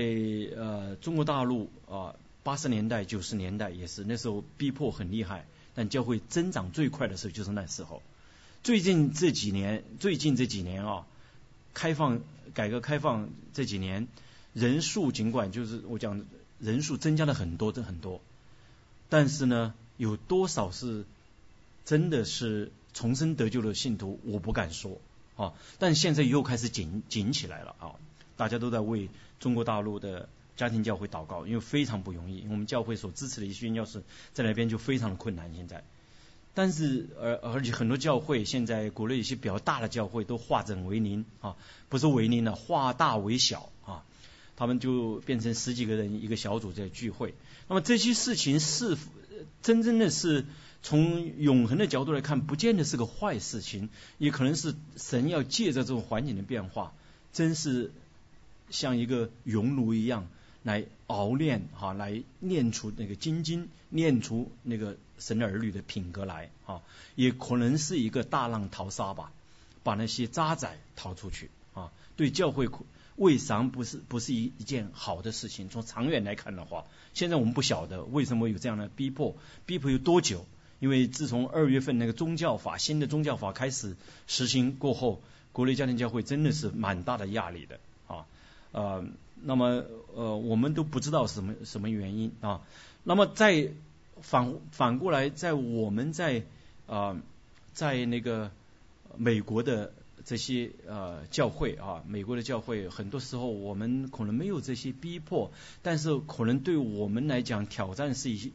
[0.56, 8.04] 呃中国大陆啊八十年代九十年代也是那时候逼迫很厉害，但教会增长最快的时候就是那时候。
[8.62, 11.08] 最近这几年，最近这几年啊，
[11.74, 12.20] 开放
[12.54, 14.08] 改革开放这几年，
[14.58, 16.26] 人数尽管就是我讲
[16.60, 18.22] 人数增加了很多，的很多，
[19.08, 21.06] 但是呢，有多少是
[21.86, 25.00] 真的是重生得救的信徒，我不敢说
[25.36, 25.54] 啊。
[25.78, 27.92] 但现在又开始紧紧起来了啊！
[28.36, 32.44] 大家都在为中国大陆的家庭教会祷告，因为非常不容易。
[32.50, 34.02] 我们教会所支持的一些教士
[34.34, 35.84] 在那边就非常的困难，现在。
[36.56, 41.56] 但是，而而且很多教会现在国内一些比较大的教会都化整为零啊，
[41.90, 44.04] 不是为零了，化大为小啊，
[44.58, 47.34] 他们就变成十几个人一个小组在聚会。
[47.70, 48.98] 那么这些事情是
[49.62, 50.46] 真正的是
[50.84, 56.94] 从永恒的角度来看，不见得是个坏事情，也可能是神要借着这种环境的变化，
[57.32, 57.92] 真是
[58.70, 60.28] 像一个熔炉一样。
[60.64, 66.82] 来熬炼哈，来炼出那个精金，炼出那个神的儿女的品格来啊，
[67.16, 69.32] 也可能是一个大浪淘沙吧，
[69.84, 71.90] 把那些渣滓淘出去啊。
[72.18, 72.68] 对教会
[73.18, 75.68] 未尝不是不是一一件好的事情。
[75.68, 80.46] 从长远来看的话，现在我们不晓得为什么有这样的逼迫，逼迫有多久？
[80.80, 88.26] 因为自从二月份那个宗教法新的宗教法开始实行过后，国内家庭教会真的是蛮大的压力的啊，
[88.72, 89.04] 呃。
[89.40, 89.84] 那么
[90.16, 92.62] 呃，我们都不知道什么什么原因啊。
[93.04, 93.70] 那么在
[94.20, 96.42] 反反过来，在我们在
[96.88, 97.16] 啊，
[97.72, 98.50] 在那个
[99.16, 99.94] 美国的
[100.26, 105.52] 这些呃教会啊，美国的教会，很多时候我们可能没有这些逼迫，
[105.82, 108.52] 但是可能对我们来讲，挑战是一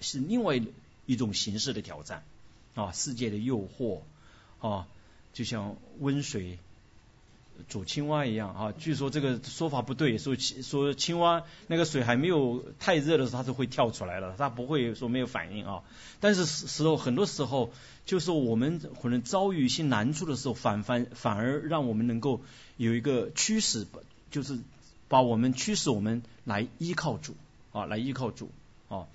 [0.00, 0.60] 是另外
[1.06, 2.24] 一种形式的挑战
[2.74, 4.00] 啊，世界的诱惑
[4.60, 4.88] 啊，
[5.32, 6.58] 就像温水。
[7.68, 15.82] 煮青蛙一样啊，据说这个说法不对，说说青蛙那个水还没有太热的时候，它就会跳出来了，它不会说没有反应啊。
[16.20, 17.72] 但是时候很多时候，
[18.04, 22.42] 就是我们可能遭遇一些难处的时候，反反反而让我们能够
[22.76, 23.86] 有一个驱使，
[24.30, 24.58] 就是
[25.08, 27.36] 把我们驱使我们来依靠主
[27.72, 28.50] 啊，来依靠主
[28.88, 29.06] 啊。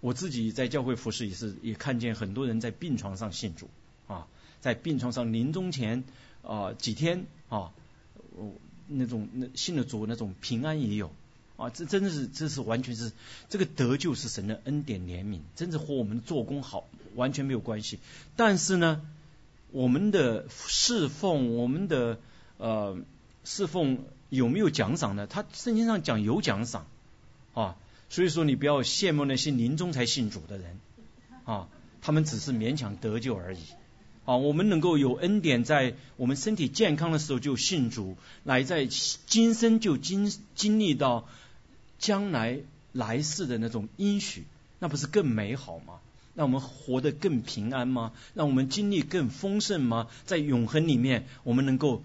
[0.00, 3.68] 我自己在教会服侍也是，也看见很多人在病床上信主
[4.08, 4.26] 啊，
[4.60, 6.04] 在病床上临终前
[6.42, 7.72] 啊几天啊。
[8.40, 8.52] 哦，
[8.88, 11.12] 那种那信的主那种平安也有
[11.56, 13.12] 啊，这真的是这是完全是
[13.50, 17.98] 这个得救是神的恩典怜悯，真的和我们做工好完全没有关系。
[18.34, 19.02] 但是呢，
[19.70, 22.18] 我们的侍奉，我们的
[22.56, 22.96] 呃
[23.44, 23.98] 侍奉
[24.30, 25.26] 有没有奖赏呢？
[25.26, 26.86] 他圣经上讲有奖赏
[27.52, 27.76] 啊，
[28.08, 30.80] 所以说你不要羡慕那些临终才信主的人
[31.44, 31.68] 啊，
[32.00, 33.60] 他们只是勉强得救而已。
[34.30, 38.86] 啊，我们能够有恩典，在我们身体健康的时候就信主，来在
[39.26, 41.26] 今生就经经历到
[41.98, 42.60] 将来
[42.92, 44.44] 来世的那种应许，
[44.78, 45.94] 那不是更美好吗？
[46.36, 48.12] 让我们活得更平安吗？
[48.34, 50.06] 让我们经历更丰盛吗？
[50.26, 52.04] 在永恒里面，我们能够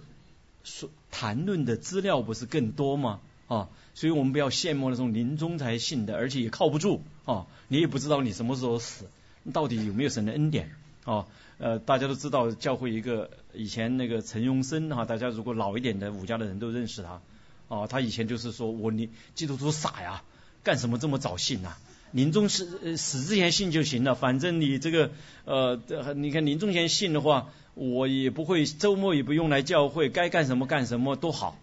[0.64, 3.20] 说谈论的资料不是更多吗？
[3.48, 9.06] 啊，所以我们不要羡慕那种临终才信的，而且也靠不住啊，你也不知道你什么时候死，
[9.54, 10.72] 到底有没有神的恩典
[11.04, 11.28] 啊？
[11.58, 17.22] 呃，大家都知道教会一个以前那个陈永生哈，大家如果老一点的武家的人都认识他
[17.68, 20.24] 啊，他以前就是说我你基督徒傻呀，
[20.64, 21.76] 干什么这么早信呐？
[22.12, 25.12] 临终死死之前信就行了，反正你这个
[25.44, 25.80] 呃，
[26.16, 31.58] 你看临终前信的话，我也不会周末也不用来教会，该干什么干什么都好。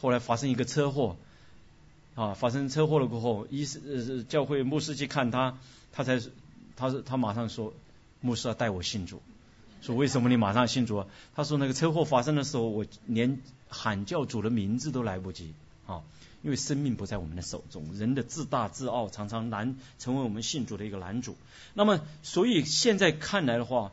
[0.00, 1.16] 后来发生一个车祸
[2.14, 5.58] 啊，发生车祸了过后，医师教会牧师去看他，
[5.92, 6.20] 他才
[6.74, 7.72] 他是他马上说，
[8.20, 9.22] 牧师要带我信主，
[9.80, 11.06] 说为什么你马上信主啊？
[11.34, 15.54] 他说那个车祸发生的时候，我连喊叫主的名字都来不及
[15.86, 16.02] 啊。
[16.40, 21.36] 因为生命不在我们的手中，人的自大自傲常常难成为我们信主的一个拦阻。
[21.74, 23.90] 那么，所以现在看来的话，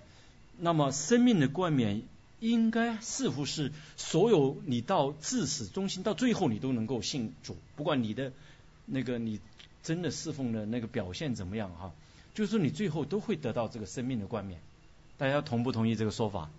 [0.60, 2.04] 那么生命的冠冕
[2.40, 8.32] 应该似乎是所有你到至始忠心到最后你都能够信主，不管你的
[8.86, 9.40] 那个你
[9.82, 11.94] 真的侍奉的那个表现怎么样哈，
[12.36, 14.60] 就是你最后都会得到这个生命的冠冕。
[15.18, 16.52] 大家同不同意这个说法？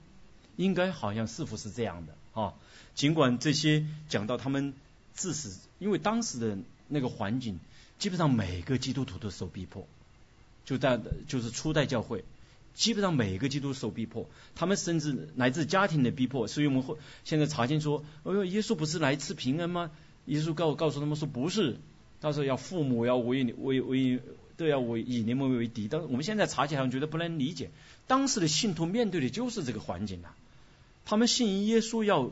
[0.57, 2.55] 应该好像似乎是这样的啊。
[2.97, 4.75] 尽管这些讲到他们。
[5.19, 5.49] 致使，
[5.79, 6.59] 因为当时的
[6.89, 7.59] 那个环境，
[7.99, 9.89] 基本上每个基督徒都受逼迫，
[10.67, 12.23] 就在就是初代教会，
[12.75, 16.47] 基本上每个基督徒受逼迫，他们甚至来自家庭的逼迫。
[16.49, 19.91] 所以我们会现在查经说，哎呦，耶稣不是来赐平安吗？
[20.27, 21.79] 耶稣告告诉他们说不是，
[22.21, 24.21] 他说要父母要为你为为
[24.57, 25.89] 都要为以你们为敌。
[25.89, 27.71] 但我们现在查起来我觉得不能理解，
[28.07, 30.29] 当时的信徒面对的就是这个环境呐，
[31.05, 32.31] 他们信耶稣要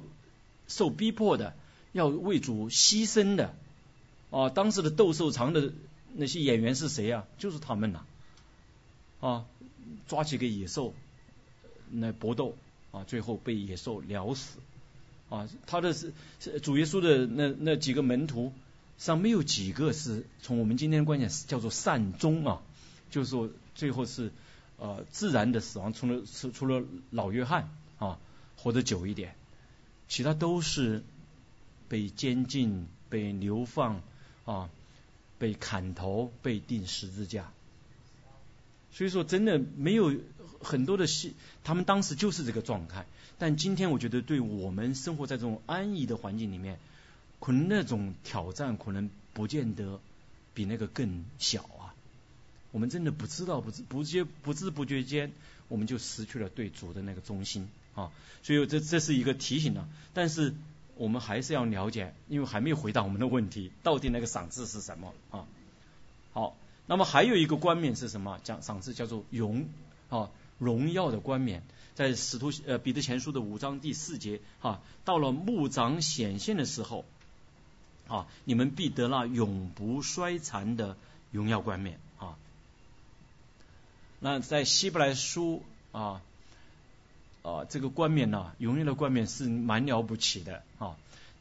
[0.69, 1.55] 受逼迫的。
[1.95, 3.55] 要为主牺牲的
[4.33, 4.49] 啊！
[4.51, 5.73] 当时的斗兽场的
[6.13, 7.25] 那些演员是谁啊？
[7.39, 8.05] 就是他们呐！
[9.21, 9.45] 啊，
[10.09, 10.93] 抓起个野兽
[11.93, 12.57] 来搏斗
[12.91, 14.59] 啊，最后被野兽咬死
[15.31, 15.49] 啊！
[15.69, 16.13] 他的是
[16.65, 18.53] 主耶稣的那那几个门徒
[18.99, 22.63] 上没有几个是从我们今天的观点叫做善终啊，
[23.11, 24.31] 就是说最后是
[24.79, 26.23] 呃自然的死亡，除了
[26.53, 27.69] 除了老约翰
[27.99, 28.19] 啊
[28.57, 29.35] 活得久一点，
[30.09, 31.03] 其他都是。
[31.87, 34.01] 被监禁、被流放
[34.47, 34.71] 啊，
[35.39, 37.53] 被砍头、被钉十字架。
[38.91, 40.17] 所以说，真的没有
[40.61, 43.07] 很多的戏，他们当时就是这个状态。
[43.39, 46.81] 但今天，我觉得对我们生活在这种安逸的环境里面，
[47.45, 50.01] 可能那种挑战可能不见得
[50.55, 51.93] 比那个更小啊。
[52.71, 55.33] 我们真的不知道，不知不觉不知不觉间，
[55.69, 58.11] 我们就失去了对主的那个忠心啊。
[58.43, 59.89] 所以这这是一个提醒啊。
[60.13, 60.55] 但是。
[60.97, 65.45] 我们还是要了解，因为还没有回答我们的问题，到底那个赏赐是什么啊？
[66.33, 68.39] 好，那么还有一个冠冕是什么？
[68.45, 69.67] 讲赏赐叫做荣
[70.09, 70.31] 啊，
[70.61, 71.65] 荣耀的冠冕，
[71.97, 77.05] 在使徒呃彼得前书的五章第四节啊，到了牧长显现的时候
[78.09, 80.97] 啊，你们必得那永不衰残的
[81.31, 82.37] 荣耀冠冕啊。
[84.21, 86.23] 那在希伯来书啊。
[87.47, 90.97] 啊，这个冠冕呢，永远的冠冕是蛮了不起的啊。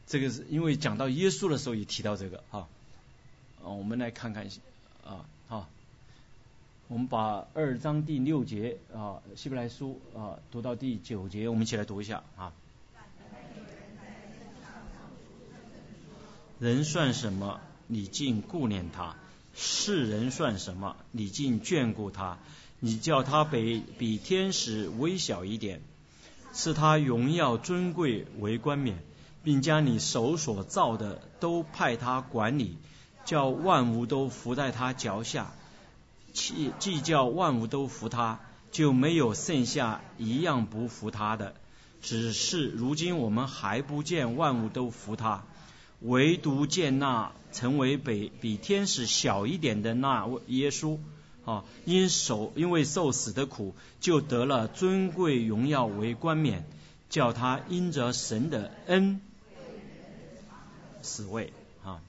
[0.06, 2.68] 这个是因为讲到耶稣的时候也提到这个啊。
[3.62, 4.46] 啊，我们来看看
[5.02, 5.66] 啊，好，
[6.88, 12.52] 我们把二章第六节啊，希伯来书啊读到第九节，我们一起来读一下啊。
[16.58, 17.60] 人算什么？
[17.86, 19.16] 你竟顾念他；
[19.54, 20.96] 世人算什么？
[21.10, 22.38] 你竟眷顾他？
[22.80, 25.82] 你叫他比比天使微小一点。
[26.52, 28.98] 赐他荣耀尊贵为冠冕，
[29.42, 32.78] 并将你手所造的都派他管理，
[33.24, 35.52] 叫万物都伏在他脚下。
[36.32, 38.38] 既既叫万物都服他，
[38.70, 41.54] 就没有剩下一样不服他的。
[42.00, 45.44] 只是如今我们还不见万物都服他，
[46.04, 50.98] 唯独见那成为比比天使小一点的那位耶稣。
[51.44, 56.62] 啊，因受因为受死的苦，就得了尊贵荣耀为冠冕，
[57.10, 59.20] 叫他因着神的恩
[61.02, 61.52] 死位
[61.84, 62.00] 啊。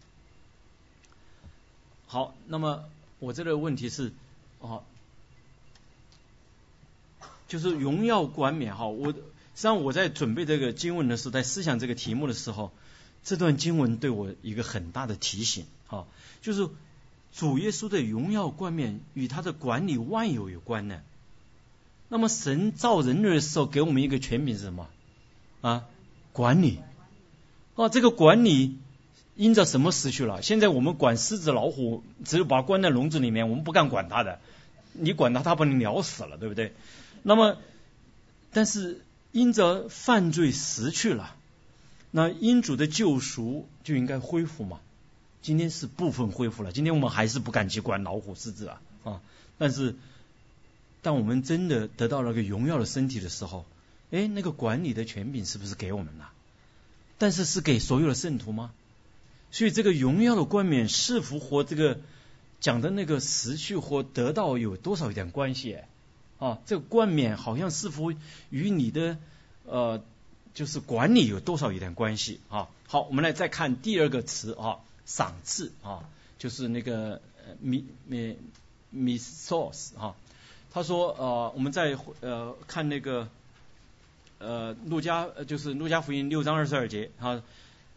[2.08, 2.86] 好，那么
[3.20, 4.14] 我这个问题是，
[4.62, 4.84] 哦，
[7.50, 8.88] 就是荣耀冠冕哈。
[8.88, 9.14] 我实
[9.56, 12.72] 际上我在准备这个经文的时候，在思想这个题目的时候，
[13.26, 16.05] 这段经文对我一个很大的提醒啊，
[16.41, 16.69] 就是。
[17.38, 21.01] 主耶稣的荣耀冠冕与他的管理万有有关呢。
[22.07, 24.88] 那么神造人类的时候给我们一个权柄是什么
[25.59, 25.84] 啊？
[26.32, 26.80] 管理。
[27.76, 28.78] 哦，这个管理
[29.36, 30.41] 因着什么失去了？
[30.41, 34.39] 现在我们管狮子老虎，只有把关在笼子里面，我们不敢管它的。
[34.93, 36.73] 你管它，它把你咬死了，对不对？
[37.21, 37.57] 那么，
[38.53, 39.01] 但是
[39.34, 41.36] 因着犯罪失去了。
[42.18, 44.80] 那因主的救赎就应该恢复嘛？
[45.41, 49.22] 今天是部分恢复了，今天我们还是不敢去管老虎狮子啊啊！
[49.57, 49.95] 但是，
[51.01, 53.66] 当我们真的得到了个荣耀的身体的时候，
[54.11, 56.32] 哎，那个管理的权柄是不是给我们了？
[57.18, 58.72] 但是是给所有的圣徒吗？
[59.51, 61.99] 所以这个荣耀的冠冕是否和这个
[62.61, 65.80] 讲的那个失去或得到有多少一点关系？
[66.39, 68.13] 啊，这个冠冕好像似乎
[68.51, 69.18] 与你的
[69.66, 70.01] 呃。
[70.56, 72.70] 就是管理有多少一点关系啊？
[72.88, 78.38] 好，我们来再看第二个词啊，赏赐啊，就是那个呃米米
[78.89, 80.16] 米 source 啊。
[80.72, 83.28] 他说呃，我们在呃看那个
[84.39, 87.43] 呃路加就是路加福音六章二十二节啊，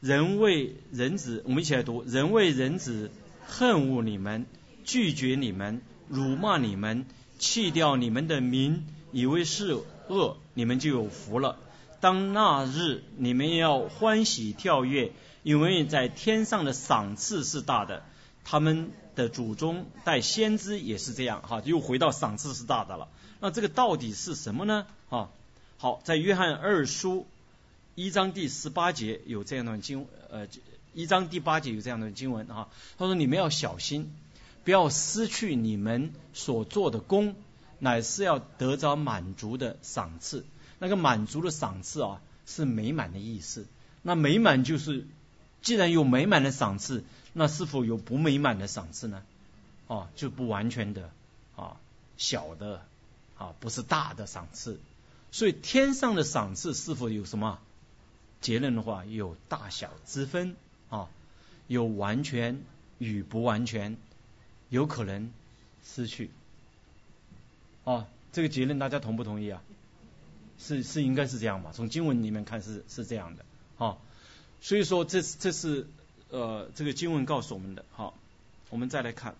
[0.00, 3.12] 人为人子，我们一起来读，人为人子
[3.46, 4.46] 恨恶你们，
[4.84, 7.06] 拒绝你们，辱骂你们，
[7.38, 9.78] 弃掉你们的名，以为是
[10.08, 11.56] 恶，你们就有福了。
[12.00, 18.04] 当那日，你们要欢喜跳跃，因为在天上的赏赐是大的。
[18.44, 23.08] 他们的祖宗带先知也是这样，哈，又回到赏赐是大的了。
[23.40, 24.86] 那这个到底是什么呢？
[25.10, 25.30] 哈，
[25.76, 27.26] 好，在约翰二书
[27.94, 30.46] 一章第十八节有这样的经，呃，
[30.94, 32.68] 一章第八节有这样的经文啊。
[32.96, 34.14] 他说：“你们要小心，
[34.64, 37.34] 不要失去你们所做的功，
[37.80, 40.46] 乃是要得着满足的赏赐。”
[40.78, 43.66] 那个满足的赏赐啊，是美满的意思。
[44.02, 45.06] 那美满就是，
[45.60, 49.22] 既然有美满的赏赐，那是否有不美满的赏赐呢？
[49.88, 51.10] 啊，就不完全的
[51.56, 51.76] 啊，
[52.16, 52.82] 小的
[53.36, 54.78] 啊，不是大的赏赐。
[55.30, 57.58] 所以天上的赏赐是否有什么
[58.40, 60.56] 结论的话，有大小之分
[60.90, 61.08] 啊，
[61.66, 62.62] 有完全
[62.98, 63.96] 与不完全，
[64.70, 65.30] 有可能
[65.84, 66.30] 失去。
[67.84, 69.62] 啊，这个结论大家同不同意啊？
[70.58, 71.72] 是是应该是这样吧？
[71.72, 73.44] 从经文里面看是是这样的，
[73.76, 74.02] 好，
[74.60, 75.86] 所以说这这是
[76.30, 77.84] 呃这个经文告诉我们的。
[77.92, 78.14] 好，
[78.70, 79.34] 我们再来看，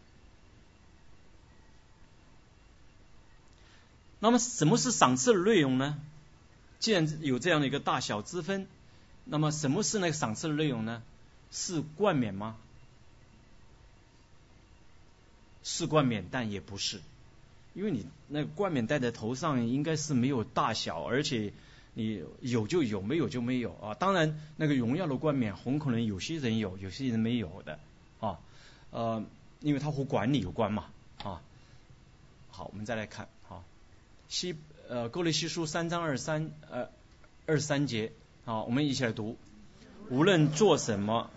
[4.21, 6.01] 那么什么是赏赐的内容呢？
[6.79, 8.66] 既然有这样的一个大小之分，
[9.25, 11.03] 那么什么是那个赏赐的内容呢？
[11.51, 12.57] 是冠冕吗？
[15.64, 17.01] 是冠冕，但也不是。
[17.79, 21.53] 因为你那个冠冕戴在头上，应该是没有大小，而且
[21.95, 23.95] 你有就有，没有就没有啊。
[23.95, 27.79] 当然，那个荣耀的冠冕，很可能有些人有，有些人没有的
[28.18, 28.41] 啊。
[28.91, 29.24] 呃，
[29.61, 30.87] 因为它和管理有关嘛
[31.22, 31.41] 啊。
[32.51, 33.62] 好，我们再来看啊，
[34.29, 34.57] 西
[34.89, 36.89] 呃，哥雷西书三章二三呃
[37.47, 38.11] 二三节
[38.45, 39.37] 啊，我们一起来读。
[40.11, 41.31] 无论做什么，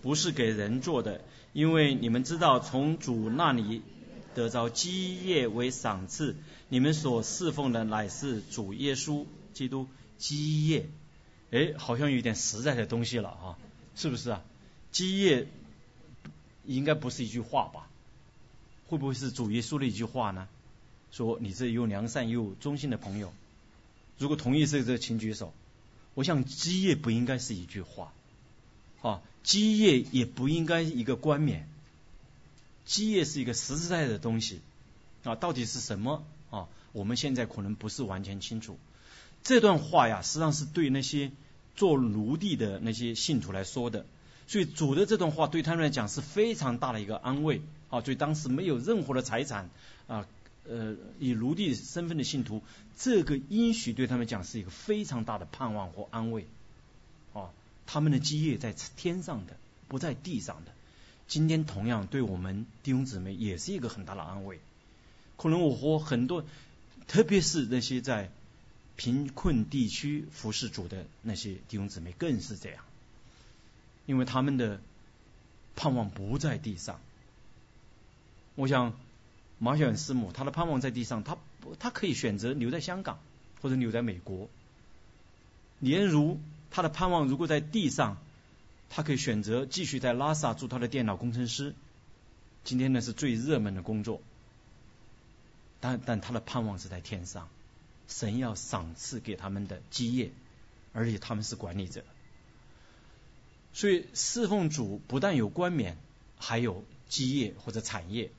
[0.00, 1.20] 不是给人做的。
[1.52, 3.82] 因为你们知道，从主那里
[4.34, 6.36] 得着基业为赏赐，
[6.68, 9.86] 你们所侍奉的乃是主耶稣基督
[10.18, 10.88] 基业。
[11.50, 13.58] 哎，好像有点实在的东西了啊，
[13.94, 14.42] 是不是啊？
[14.90, 15.46] 基业
[16.64, 17.88] 应该不是一句话吧？
[18.88, 20.48] 会不会是主耶稣的一句话呢？
[21.10, 23.34] 说你这又良善又忠心的朋友，
[24.16, 25.52] 如果同意这个，请举手。
[26.14, 28.14] 我想基业不应该是一句话。
[29.02, 31.68] 啊，基业也不应该一个冠冕，
[32.84, 34.60] 基业是一个实实在在的东西
[35.24, 36.68] 啊，到底是什么啊？
[36.92, 38.78] 我们现在可能不是完全清楚。
[39.42, 41.32] 这段话呀，实际上是对那些
[41.74, 44.06] 做奴隶的那些信徒来说的，
[44.46, 48.00] 所以主的这段话对他们来讲是非常大的一个安慰啊。
[48.00, 49.70] 所以当时没有任何的财产
[50.06, 50.26] 啊，
[50.68, 52.62] 呃，以奴隶身份的信徒，
[52.96, 56.46] 这个应许对他们讲是一个非常大的盼望和安慰。
[57.92, 59.54] 他们的基业在天上的，
[59.86, 60.72] 不在地上的。
[61.28, 64.60] 今天同样对我们弟兄姊妹也是一个很大的安慰。
[65.36, 66.46] 可能我和很多，
[67.06, 68.30] 特别是那些在
[68.96, 72.82] 贫困地区服侍主的那些弟兄姊妹更是这样，
[74.06, 74.80] 因为他们的
[75.76, 76.98] 盼望不在地上。
[78.54, 78.94] 我想
[79.58, 81.36] 马小远师母，他的盼望在地上，他
[81.78, 83.18] 他可以选择留在香港
[83.60, 84.48] 或者留在美国。
[85.78, 86.40] 连如。
[86.72, 88.16] 他的盼望如果在地上，
[88.88, 91.74] 他可以选择继续在拉萨做他的电脑工程师。
[92.64, 94.22] 今天呢是最热门的工作，
[95.80, 97.48] 但但他的盼望是在天上，
[98.08, 100.30] 神要赏赐给他们的基业，
[100.92, 102.04] 而且他们是管理者。
[103.74, 105.98] 所以侍奉主不但有冠冕，
[106.38, 108.30] 还有基业或者产业。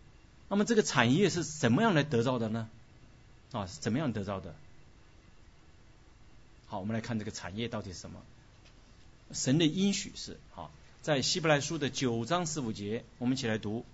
[0.50, 2.70] 那么这个产业是怎么样来得到的呢？
[3.52, 4.56] 啊，是怎么样得到的？
[6.74, 8.20] 好，我们来看这个产业到底是什么？
[9.32, 10.72] 神的应许是好，
[11.04, 13.86] 在希伯来书的九章十五节，我们一起来读。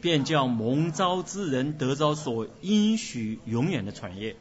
[0.00, 4.36] 便叫蒙召之人得着所应许永远的产业。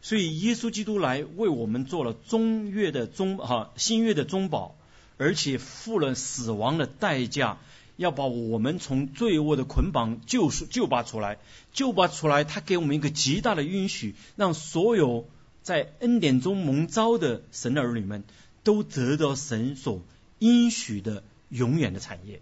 [0.00, 4.74] 所以耶稣基督来为我们做了中约的中哈新约的中保，
[5.18, 7.58] 而且付了死亡的代价，
[8.02, 11.38] 要把我们从罪恶的捆绑救赎救拔出来，
[11.72, 15.26] 救拔出来，他给我们一个极大的允许，让所有
[15.62, 18.24] 在恩典中蒙召的神的儿女们
[18.64, 20.02] 都得到神所
[20.40, 22.40] 应许的永远的产业。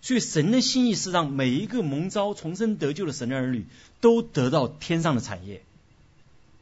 [0.00, 3.66] 所以神的心意是让每一个蒙召重生得救的神的儿女
[4.00, 5.62] 都得到天上的产业。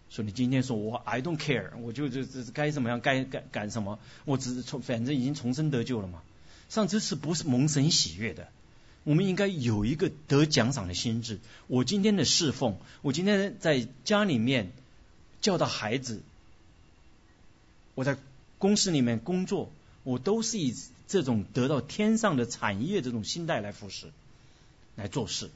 [0.09, 6.23] 说你今天说我 I don't care，我就这这该怎么样该干干什么，我只是从反正已经重生得救了嘛。
[6.69, 8.49] 上这是不是蒙神喜悦的？
[9.05, 11.39] 我们应该有一个得奖赏的心智。
[11.69, 14.73] 我今天的侍奉，我今天在家里面
[15.41, 16.23] 教导孩子，
[17.95, 18.17] 我在
[18.59, 19.71] 公司里面工作，
[20.03, 20.75] 我都是以
[21.07, 24.11] 这种得到天上的产业这种心态来服侍，
[24.97, 25.51] 来做事。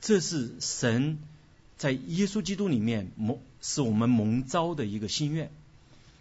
[0.00, 1.18] 这是神。
[1.78, 5.50] 在耶稣基督里面蒙是我们蒙召的一个心愿，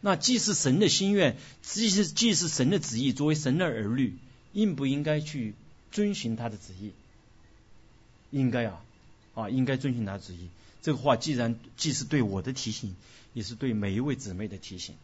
[0.02, 4.16] 那既是神的心愿，既是既是神的旨意，作为神的儿女，
[4.52, 5.54] 应不应该去
[5.92, 6.92] 遵循他的旨意？
[8.32, 8.84] 应该啊，
[9.36, 10.50] 啊，应该遵循他的旨意。
[10.82, 12.96] 这个话既然既是对我的提醒，
[13.34, 14.96] 也是对每一位姊妹的提醒。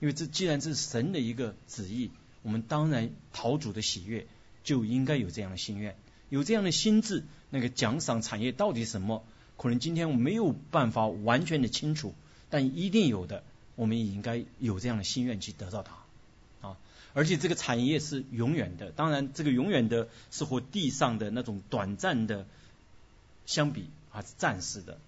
[0.00, 2.10] 因为这既然这是神的一个旨意，
[2.42, 4.26] 我们当然讨主的喜悦，
[4.62, 5.96] 就应该有这样的心愿，
[6.28, 7.24] 有这样的心智。
[7.50, 9.24] 那个奖赏产业到底什么？
[9.56, 12.14] 可能今天我没有办法完全的清楚，
[12.50, 13.44] 但一定有的，
[13.76, 16.76] 我们也应该有这样的心愿去得到它啊！
[17.12, 22.46] 而且这个产业是永远的，当然这个永远的是和地上的那种短暂的
[23.46, 24.98] 相比啊，是暂时的。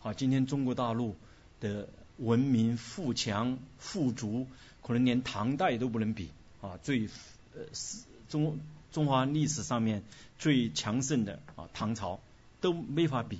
[0.00, 1.16] 好，今天中国大陆
[1.60, 1.88] 的
[2.18, 4.46] 文明富强富足，
[4.82, 6.30] 可能连唐代都不能比
[6.60, 6.78] 啊！
[6.82, 7.08] 最
[7.54, 8.58] 呃是中
[8.92, 10.02] 中华历史上面
[10.38, 12.20] 最强盛的啊唐朝
[12.60, 13.38] 都没法比。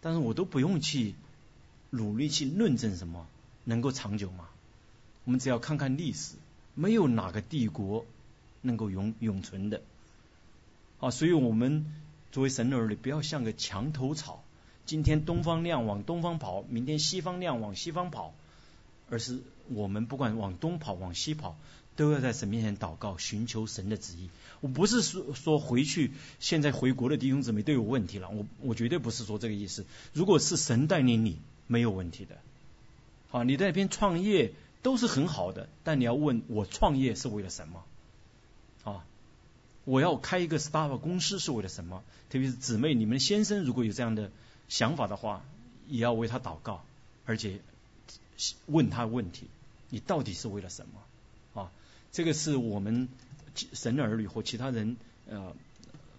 [0.00, 1.14] 但是我都不用去
[1.90, 3.26] 努力去论证什么
[3.64, 4.48] 能够长久吗？
[5.24, 6.34] 我们只要看看历史，
[6.74, 8.04] 没有哪个帝国
[8.62, 9.82] 能够永永存的。
[10.98, 11.86] 啊，所以我们
[12.32, 14.42] 作为神的儿女，不要像个墙头草，
[14.86, 18.34] 今天东方亮往东方跑，明天西方亮往西方跑，
[19.08, 21.56] 而是我们不管往东跑往西跑。
[21.96, 24.30] 都要在神面前祷告，寻求神的旨意。
[24.60, 28.30] 我不是说说回去，现在回国的弟兄姊妹都有问题了。
[28.30, 29.84] 我我绝对不是说这个意思。
[30.14, 31.36] 如果是神带领你，
[31.66, 32.38] 没有问题的。
[33.30, 34.52] 好，你在那边创业
[34.82, 37.84] 都是很好的，但你要问我创业是为了什么？
[38.84, 39.04] 啊，
[39.84, 42.02] 我要开一个 star 公司是为了什么？
[42.28, 44.30] 特别是姊妹，你们先生如果有这样的
[44.68, 45.44] 想法的话，
[45.88, 46.82] 也要为他祷告，
[47.24, 47.60] 而且
[48.66, 49.46] 问他问题：
[49.90, 51.62] 你到底是为了什么？
[51.62, 51.70] 啊？
[52.10, 53.08] 这个是我们
[53.54, 54.96] 神的儿女和其他人
[55.28, 55.54] 呃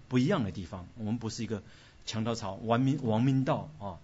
[0.08, 0.88] 不一样的地方。
[0.98, 1.62] 我们不是一个
[2.06, 4.00] 墙头草，王明王明道啊，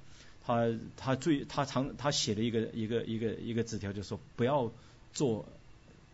[0.47, 4.71] 他他最他常他写了一个一个一个一个纸条，就说不要
[5.13, 5.45] 做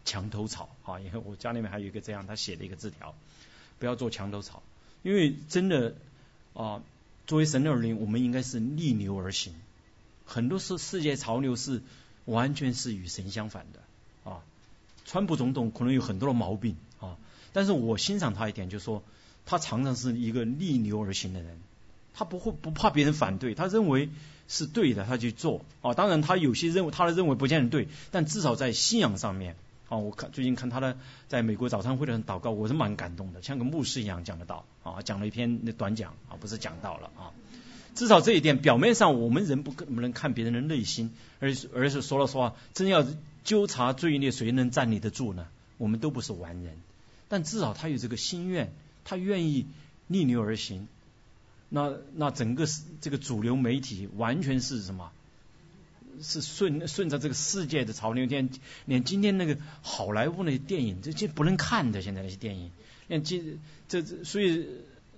[0.05, 0.99] 墙头草啊。
[0.99, 3.13] 因为我家里面还有一个这样，他写的一个字条，
[3.77, 4.63] 不要做墙头草。
[5.03, 5.93] 因为真的
[6.55, 6.81] 啊，
[7.27, 9.53] 作为神的儿女，我们应该是逆流而行。
[10.25, 11.83] 很多世世界潮流是
[12.25, 14.41] 完全是与神相反的啊。
[15.05, 17.17] 川普总统可能有很多的毛病啊，
[17.51, 19.03] 但是我欣赏他一点，就是说
[19.45, 21.59] 他常常是一个逆流而行的人，
[22.13, 24.09] 他不会不怕别人反对，他认为
[24.47, 25.93] 是对的，他去做啊。
[25.93, 29.55] 当然他有些认为他的认为不见得对，但至少在信仰上面
[29.89, 30.97] 啊，我看最近看他的
[31.27, 37.31] 在美国早餐会的祷告，我是蛮感动的，像个牧师一样讲得到啊，讲了一篇那短讲啊，不是讲到了啊。
[37.95, 43.05] 至少这一点，表面上我们人不不能看别人的内心，而而是说了实话，真要。
[43.43, 45.47] 纠察罪孽，谁能站立得住呢？
[45.77, 46.77] 我们都不是完人，
[47.27, 48.71] 但至少他有这个心愿，
[49.03, 49.67] 他愿意
[50.07, 50.87] 逆流而行。
[51.75, 52.67] 那那整个
[53.01, 55.11] 这个主流媒体完全是什么？
[56.21, 58.47] 是顺顺着这个世界的潮流，连
[58.85, 62.03] 连今天那个好莱坞那些电影，这这不能看的。
[62.03, 62.69] 现在那些电影，
[63.07, 64.67] 连今这这，所以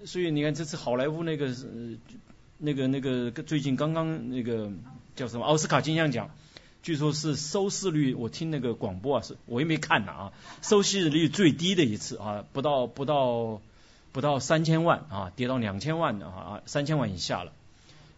[0.05, 1.53] 所以你看，这次好莱坞那个
[2.57, 4.71] 那个那个最近刚刚那个
[5.17, 6.29] 叫什么奥斯卡金像奖。
[6.81, 13.59] 据说是收视率，我听那个广播啊，是我也没看呢啊，收视率最低的一次啊，不到不到
[14.15, 17.51] 不到三千万啊，跌到两千万的啊，三千万以下了。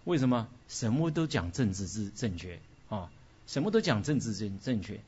[0.03, 0.47] 为什么？
[0.67, 3.09] 什么都讲政治之正确啊，
[3.47, 4.99] 什么都讲政治正正确，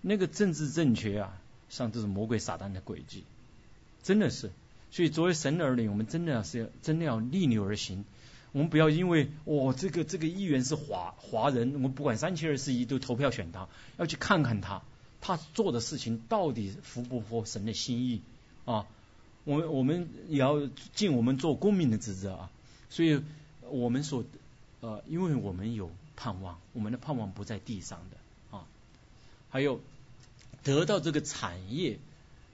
[0.00, 1.36] 那个政治正确啊，
[1.68, 3.24] 上都是魔鬼撒旦的诡计，
[4.04, 4.52] 真的是。
[4.92, 8.04] 所以作为神的儿女，我们真的是要真的要逆流而行。
[8.52, 13.66] 我们不要因为哦，这个这个议员是华华人，我们不管三七二十一都投票选他，
[13.96, 14.82] 要去看看他，
[15.20, 18.22] 他做的事情到底符不符合神的心意
[18.66, 18.86] 啊？
[19.48, 22.50] 我们我们也要尽我们做公民的职责啊。
[22.90, 23.22] 所以
[23.70, 24.22] 我们所
[24.82, 28.66] 呃，因为我们有盼望，我们的盼望不在地上的啊。
[29.48, 29.80] 还有
[30.62, 31.98] 得到这个产业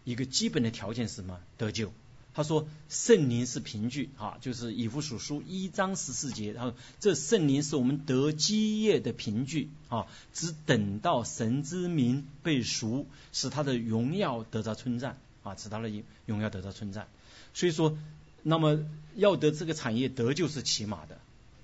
[0.05, 1.41] 一个基本的条件是什么？
[1.59, 1.91] 得救。
[2.37, 15.89] 他说圣灵是凭据啊，就是以弗所书一章十四节，然后这圣灵是我们得基业的凭据啊，只等到神之名被赎，使他的荣耀得到称赞啊，使他的
[16.27, 17.07] 荣耀得到称赞。
[17.55, 17.97] 所以说，
[18.43, 18.85] 那么
[19.15, 21.21] 要得这个产业得救是起码的，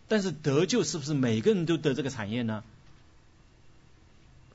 [0.06, 2.62] 但是得救是不是每个人都得这个产业呢？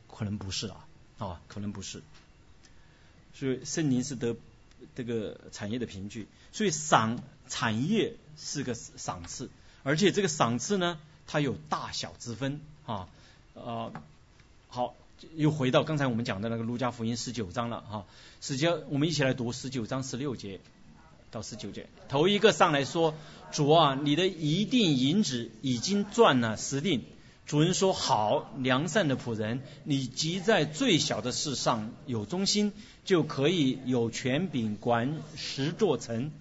[0.08, 2.02] 可能不是啊，啊，可能不是。
[3.34, 4.38] 所以圣灵是得。
[4.94, 9.50] 这个产业的凭据，所以赏产业是个赏赐，
[9.84, 13.08] 而且这个赏赐呢，它有大小之分啊。
[13.56, 13.92] 呃，
[14.68, 14.94] 好，
[15.36, 18.06] 又回到刚才我们讲的那个路加福音十九章了哈。
[18.42, 20.60] 十九，我们一起来读十九章十六节
[21.32, 21.88] 到十九节。
[22.10, 23.16] 头一个上来说
[23.52, 27.02] ：“主啊，你的一锭银子已经赚了十锭。”
[27.48, 32.74] 主人说：“好，良善的仆人，你即在最小的事上有忠心，
[33.06, 36.32] 就可以有权柄管十座城。”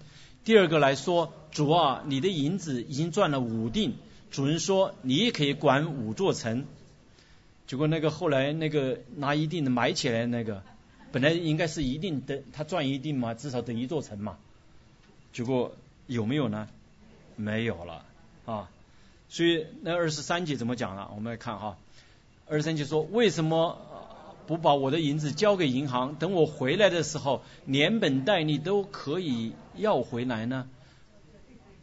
[0.43, 3.93] 第二个来说：“主啊，你的银子已经赚了五锭。”
[4.31, 6.65] 主人说：“你也可以管五座城。”
[7.67, 10.63] 结果那个后来那个拿一锭的埋起来那个，
[11.11, 14.37] 本来应该是一定得他赚一锭嘛，至少得一座城嘛。
[15.33, 15.75] 结果
[16.07, 16.67] 有没有呢？
[17.35, 18.05] 没有了
[18.45, 18.69] 啊。
[19.27, 21.11] 所以那二十三节怎么讲了？
[21.15, 21.77] 我们来看哈，
[22.47, 23.81] 二十三节说为什么
[24.45, 30.69] 不把我的银子交给银行，等我回来的时候连本带利都可以要回来呢？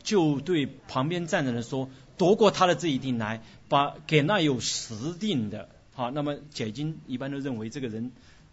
[0.05, 5.69] 就对旁边站着人说，夺过他的这一锭来，把给那有十锭的。
[5.95, 8.13] 好，那么解经一般都认为这个人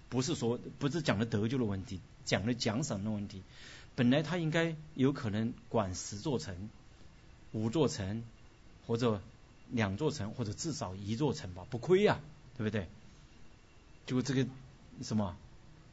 [0.10, 3.44] 不是说不是讲的得救的问题，讲的奖赏的问题。
[3.96, 6.70] 本来他应该有可能管十座城、
[7.52, 8.24] 五座城。
[8.88, 9.22] 或者
[9.70, 12.20] 两座城，或者至少一座城吧，不亏呀，
[12.58, 12.88] 对不对？
[14.08, 14.48] 结果这个
[15.04, 15.38] 什么，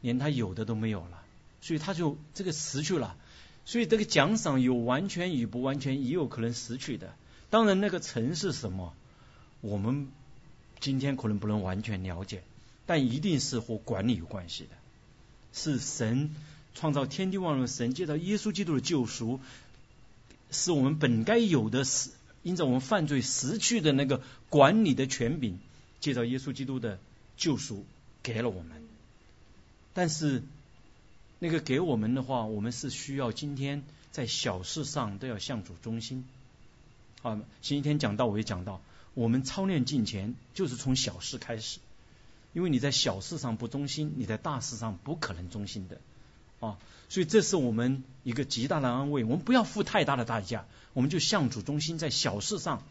[0.00, 1.22] 连他有的都没有了，
[1.60, 3.14] 所以他就这个失去了。
[3.66, 7.14] 所以这个奖赏有完全与不完全，也有可能失去的。
[7.50, 8.94] 当然，那个城是什么，
[9.60, 10.08] 我们
[10.80, 12.42] 今天可能不能完全了解，
[12.86, 14.70] 但一定是和管理有关系的。
[15.52, 16.34] 是神
[16.74, 19.40] 创造天地万物，神借着耶稣基督的救赎，
[20.50, 22.10] 是我们本该有的是。
[22.42, 25.58] 因着我们犯罪失去的那个管理的权柄，
[25.98, 27.00] 借着耶稣基督的
[27.36, 27.84] 救赎
[28.22, 28.84] 给了我们。
[29.94, 30.44] 但是
[31.40, 33.82] 那个给我们的话，我们是需要今天
[34.12, 36.24] 在小事上都要向主忠心。
[37.26, 38.80] 啊，星期天讲到我也讲到，
[39.14, 41.80] 我们操练敬虔就是从小事开始，
[42.52, 46.00] 因为你在小事上不忠心，你在大事上不可能忠心的。
[46.60, 49.24] 啊，所以这是我们一个极大的安慰。
[49.24, 52.84] 我们不要付太大的代价，我们就向主中心，在小事上，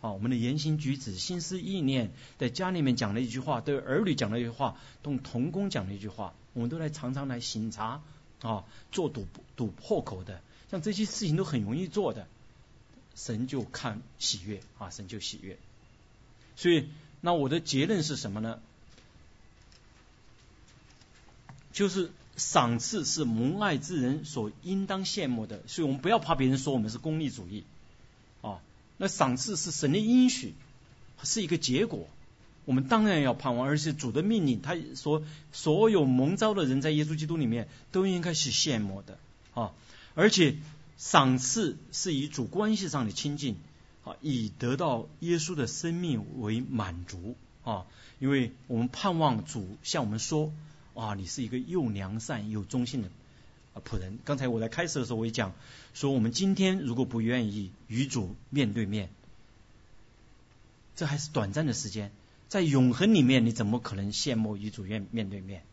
[0.00, 8.00] 啊，我们的言行举止、心思意念，在家里面讲了一句话，对儿女讲了一句话，同童工讲了一句话，我们都来常常来醒察
[8.42, 10.40] 啊，做堵堵破口的，
[10.70, 12.28] 像这些事情都很容易做的，
[13.16, 15.58] 神就看喜悦啊，神就喜悦。
[16.54, 16.88] 所以，
[17.20, 18.60] 那我的结论是什么呢？
[21.72, 22.12] 就是。
[22.38, 27.64] 赏赐是蒙爱之人所应当羡慕的，所以我们不要怕别人说我们是功利主义
[28.42, 28.60] 啊。
[28.98, 30.52] 那赏赐是神的应许，
[31.22, 32.06] 是一个结果，
[32.66, 39.18] 我们当然要盼望，而且主的命令，他说所有蒙召的人在耶稣基督里面都应该是羡慕的
[39.54, 39.72] 啊。
[40.14, 40.56] 而且
[40.96, 43.56] 赏赐是以主关系上的亲近
[44.04, 47.86] 啊，以得到耶稣的生命为满足啊，
[48.18, 50.52] 因为我们盼望主向我们说。
[50.98, 53.10] 啊，你是一个又良善又忠心的
[53.84, 54.18] 仆人。
[54.24, 55.52] 刚才我在开始的时候我也讲
[55.92, 59.10] 说，我们今天如果不愿意与主面对面，
[60.94, 62.12] 这还是短暂的时间，
[62.48, 65.64] 在永恒里面，你怎么可能羡慕与主面面对面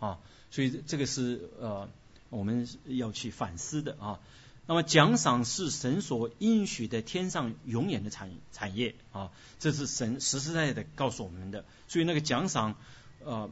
[0.00, 0.18] 啊？
[0.50, 1.88] 所以这个是呃
[2.30, 4.18] 我们要去反思的啊。
[4.66, 11.64] 那么奖赏是神所应许的天上永远的产产业啊，这是神实实在在的告诉我们的。
[11.88, 12.76] 所以那个奖赏
[13.24, 13.50] 呃。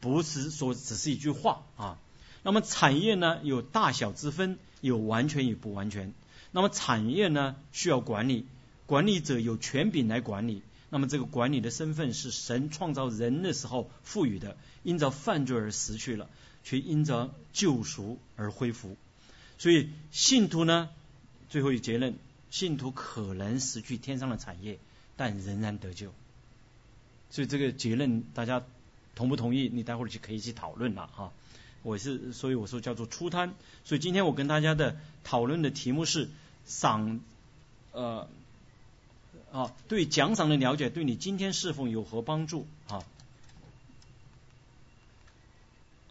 [0.00, 1.98] 不是说只是一句话啊。
[2.42, 6.12] 那么产业呢有大小之分，有完全与不完全。
[6.50, 8.46] 那么产业呢需要管理，
[8.86, 10.62] 管理者有权柄来管理。
[10.90, 16.28] 那么这个管理的身份是神创造人的时候赋予的，因着犯罪而失去了，
[16.64, 18.96] 却因着救赎而恢复。
[19.62, 20.90] 所以信徒呢，
[21.48, 22.16] 最后一结论：
[22.50, 24.80] 信徒可能失去天上的产业，
[25.16, 26.10] 但仍然得救。
[27.30, 28.64] 所以这个结论大家。
[29.14, 29.68] 同不同意？
[29.70, 31.32] 你待会儿就可以去讨论了哈。
[31.82, 33.52] 我是所以我说叫做出摊。
[33.84, 36.30] 所以今天我跟大家的讨论的题目是
[36.64, 37.20] 赏，
[37.92, 38.26] 呃，
[39.52, 43.04] 啊，对奖赏的了解对你今天侍奉有何帮助啊？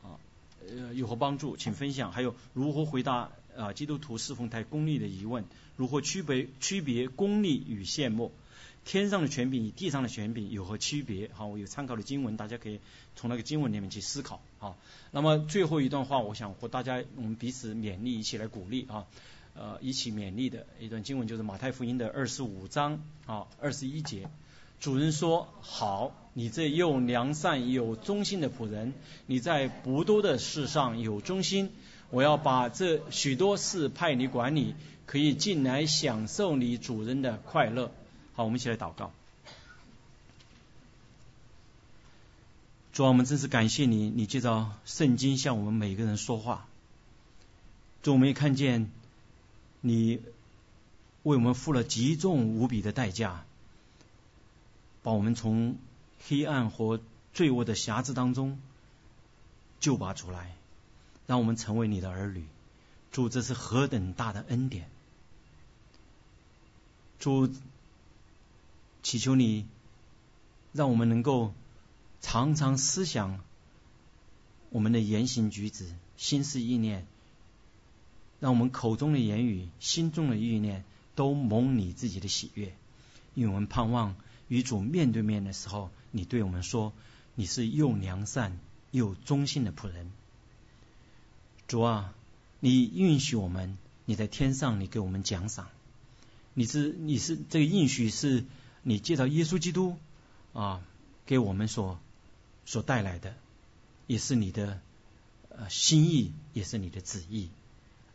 [0.03, 0.21] 啊，
[0.69, 1.57] 呃，有何帮助？
[1.57, 2.11] 请分享。
[2.11, 5.45] 还有如何回答啊基督徒侍奉太功利的疑问？
[5.75, 8.31] 如何区别区别功利与羡慕？
[8.83, 11.29] 天上的权柄与地上的权柄有何区别？
[11.33, 12.79] 好，我有参考的经文，大家可以
[13.15, 14.41] 从那个经文里面去思考。
[14.57, 14.75] 好，
[15.11, 19.05] 那么最后一段话，我想和大家我们彼此勉励，一起来鼓励啊，
[19.53, 24.27] 呃，一起勉励的一段经文就是马太福音的二十五章啊二十一节。
[24.79, 28.95] 主人说：“好，你这又良善又忠心的仆人，
[29.27, 31.71] 你在不多的事上有忠心，
[32.11, 37.91] 我要把这许多事派你管理，可以进来享受你主人的快乐。”
[38.33, 39.11] 好，我们一起来祷告。
[42.93, 46.67] 主啊，我们真是感谢你，你借着圣经向我们每个人说话。
[48.03, 48.91] 主，我们也看见
[49.79, 50.19] 你
[51.23, 53.45] 为我们付了极重无比的代价，
[55.03, 55.77] 把我们从
[56.27, 56.99] 黑暗和
[57.33, 58.59] 罪恶的匣子当中
[59.79, 60.53] 救拔出来，
[61.31, 62.43] 让我们成为你的儿女。
[63.09, 64.89] 主，这是何等大的恩典！
[67.19, 67.49] 主。
[69.01, 69.65] 祈求你，
[70.73, 71.53] 让我们能够
[72.19, 73.39] 常常思想
[74.71, 77.07] 我们的言行举止、心思意念，
[78.41, 80.83] 让我们口中的言语、心中的意念
[81.15, 82.75] 都蒙你自己的喜悦。
[83.35, 84.17] 因为我们盼望
[84.49, 86.91] 与主面对面的时候，你对我们说
[87.35, 88.59] ：“你是又良善
[88.91, 90.11] 又忠心的仆人。”
[91.71, 92.13] 主啊，
[92.59, 95.69] 你允许我们，你在天上，你给我们奖赏。
[96.53, 98.43] 你是你是这个应许是。
[98.83, 99.95] 你介绍耶稣基督
[100.51, 100.81] 啊，
[101.25, 101.97] 给我们所
[102.65, 103.35] 所带来的，
[104.05, 104.81] 也是你的
[105.47, 107.47] 呃心意，也是你的旨意。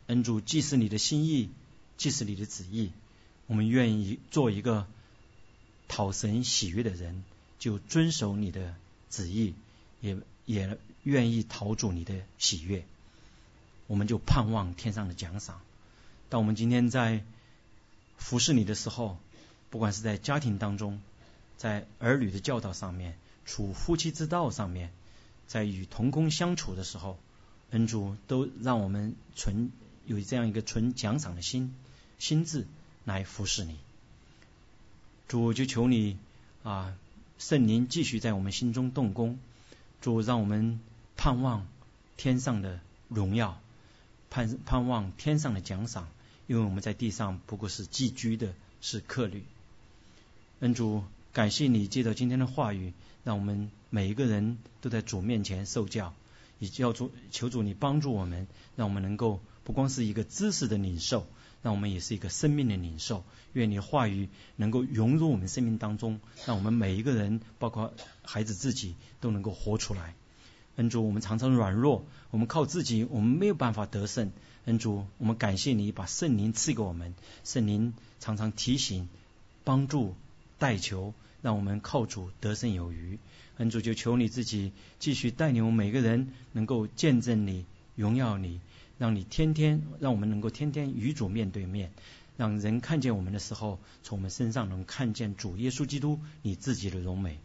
[0.09, 1.49] 恩主，既是你的心意，
[1.97, 2.91] 既是你的旨意，
[3.47, 4.87] 我们愿意做一个
[5.89, 7.23] 讨神喜悦的人，
[7.59, 8.75] 就遵守你的
[9.09, 9.55] 旨意，
[10.03, 12.85] 也也愿意讨主你的喜悦。
[13.87, 15.61] 我们就盼望天上的奖赏。
[16.29, 17.23] 当我们今天在
[18.17, 19.17] 服侍你的时候。
[19.69, 21.03] 不管是在家庭当中，
[21.59, 24.91] 在儿女的教导上面，处夫妻之道上面，
[25.49, 27.19] 在与同工相处的时候，
[27.73, 29.73] 恩主都让我们存
[30.07, 31.75] 有这样一个存奖赏的心
[32.19, 32.65] 心智
[33.05, 33.77] 来服侍你。
[35.27, 36.17] 主就求你
[36.63, 36.97] 啊，
[37.39, 39.39] 圣灵继续在我们心中动工。
[40.01, 40.81] 主让我们
[41.17, 41.67] 盼望
[42.17, 42.79] 天上的
[43.09, 43.61] 荣耀，
[44.31, 46.09] 盼盼望天上的奖赏，
[46.47, 49.45] 因为我们在地上不过是寄居的，是客旅。
[50.61, 52.93] 恩主，感谢你借着今天的话语，
[53.25, 56.15] 让我们每一个人都在主面前受教，
[56.59, 61.27] 也叫主求主你帮助我们，让我们能够不光是一个知识的领受，
[61.63, 63.25] 让我们也是一个生命的领受。
[63.53, 70.15] 愿你话语能够融入我们生命当中，让我们每一个人，包括孩子自己，都能够活出来。
[70.77, 74.31] 恩主，我们常常软弱，我们靠自己，我们没有办法得胜。
[74.65, 77.15] 恩主，我们感谢你把圣灵赐给我们，
[77.45, 79.09] 圣灵常常提醒、
[79.65, 80.15] 帮助。
[80.59, 81.13] 代求，
[81.43, 83.19] 让我们靠主得胜有余。
[83.59, 88.59] 恩主就求你自己继续带领我们每个人，能够见证你、荣耀你，
[88.97, 91.93] 让你天天让我们能够天天与主面对面，
[92.39, 97.39] 让人看见我们的时候，从我们身上能看见主耶稣基督你自己的荣美。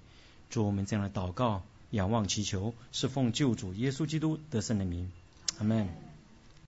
[0.50, 5.12] 祝我们这样的祷告、仰望、祈求，是奉救主耶稣基督得胜的名。
[5.60, 6.11] 阿门。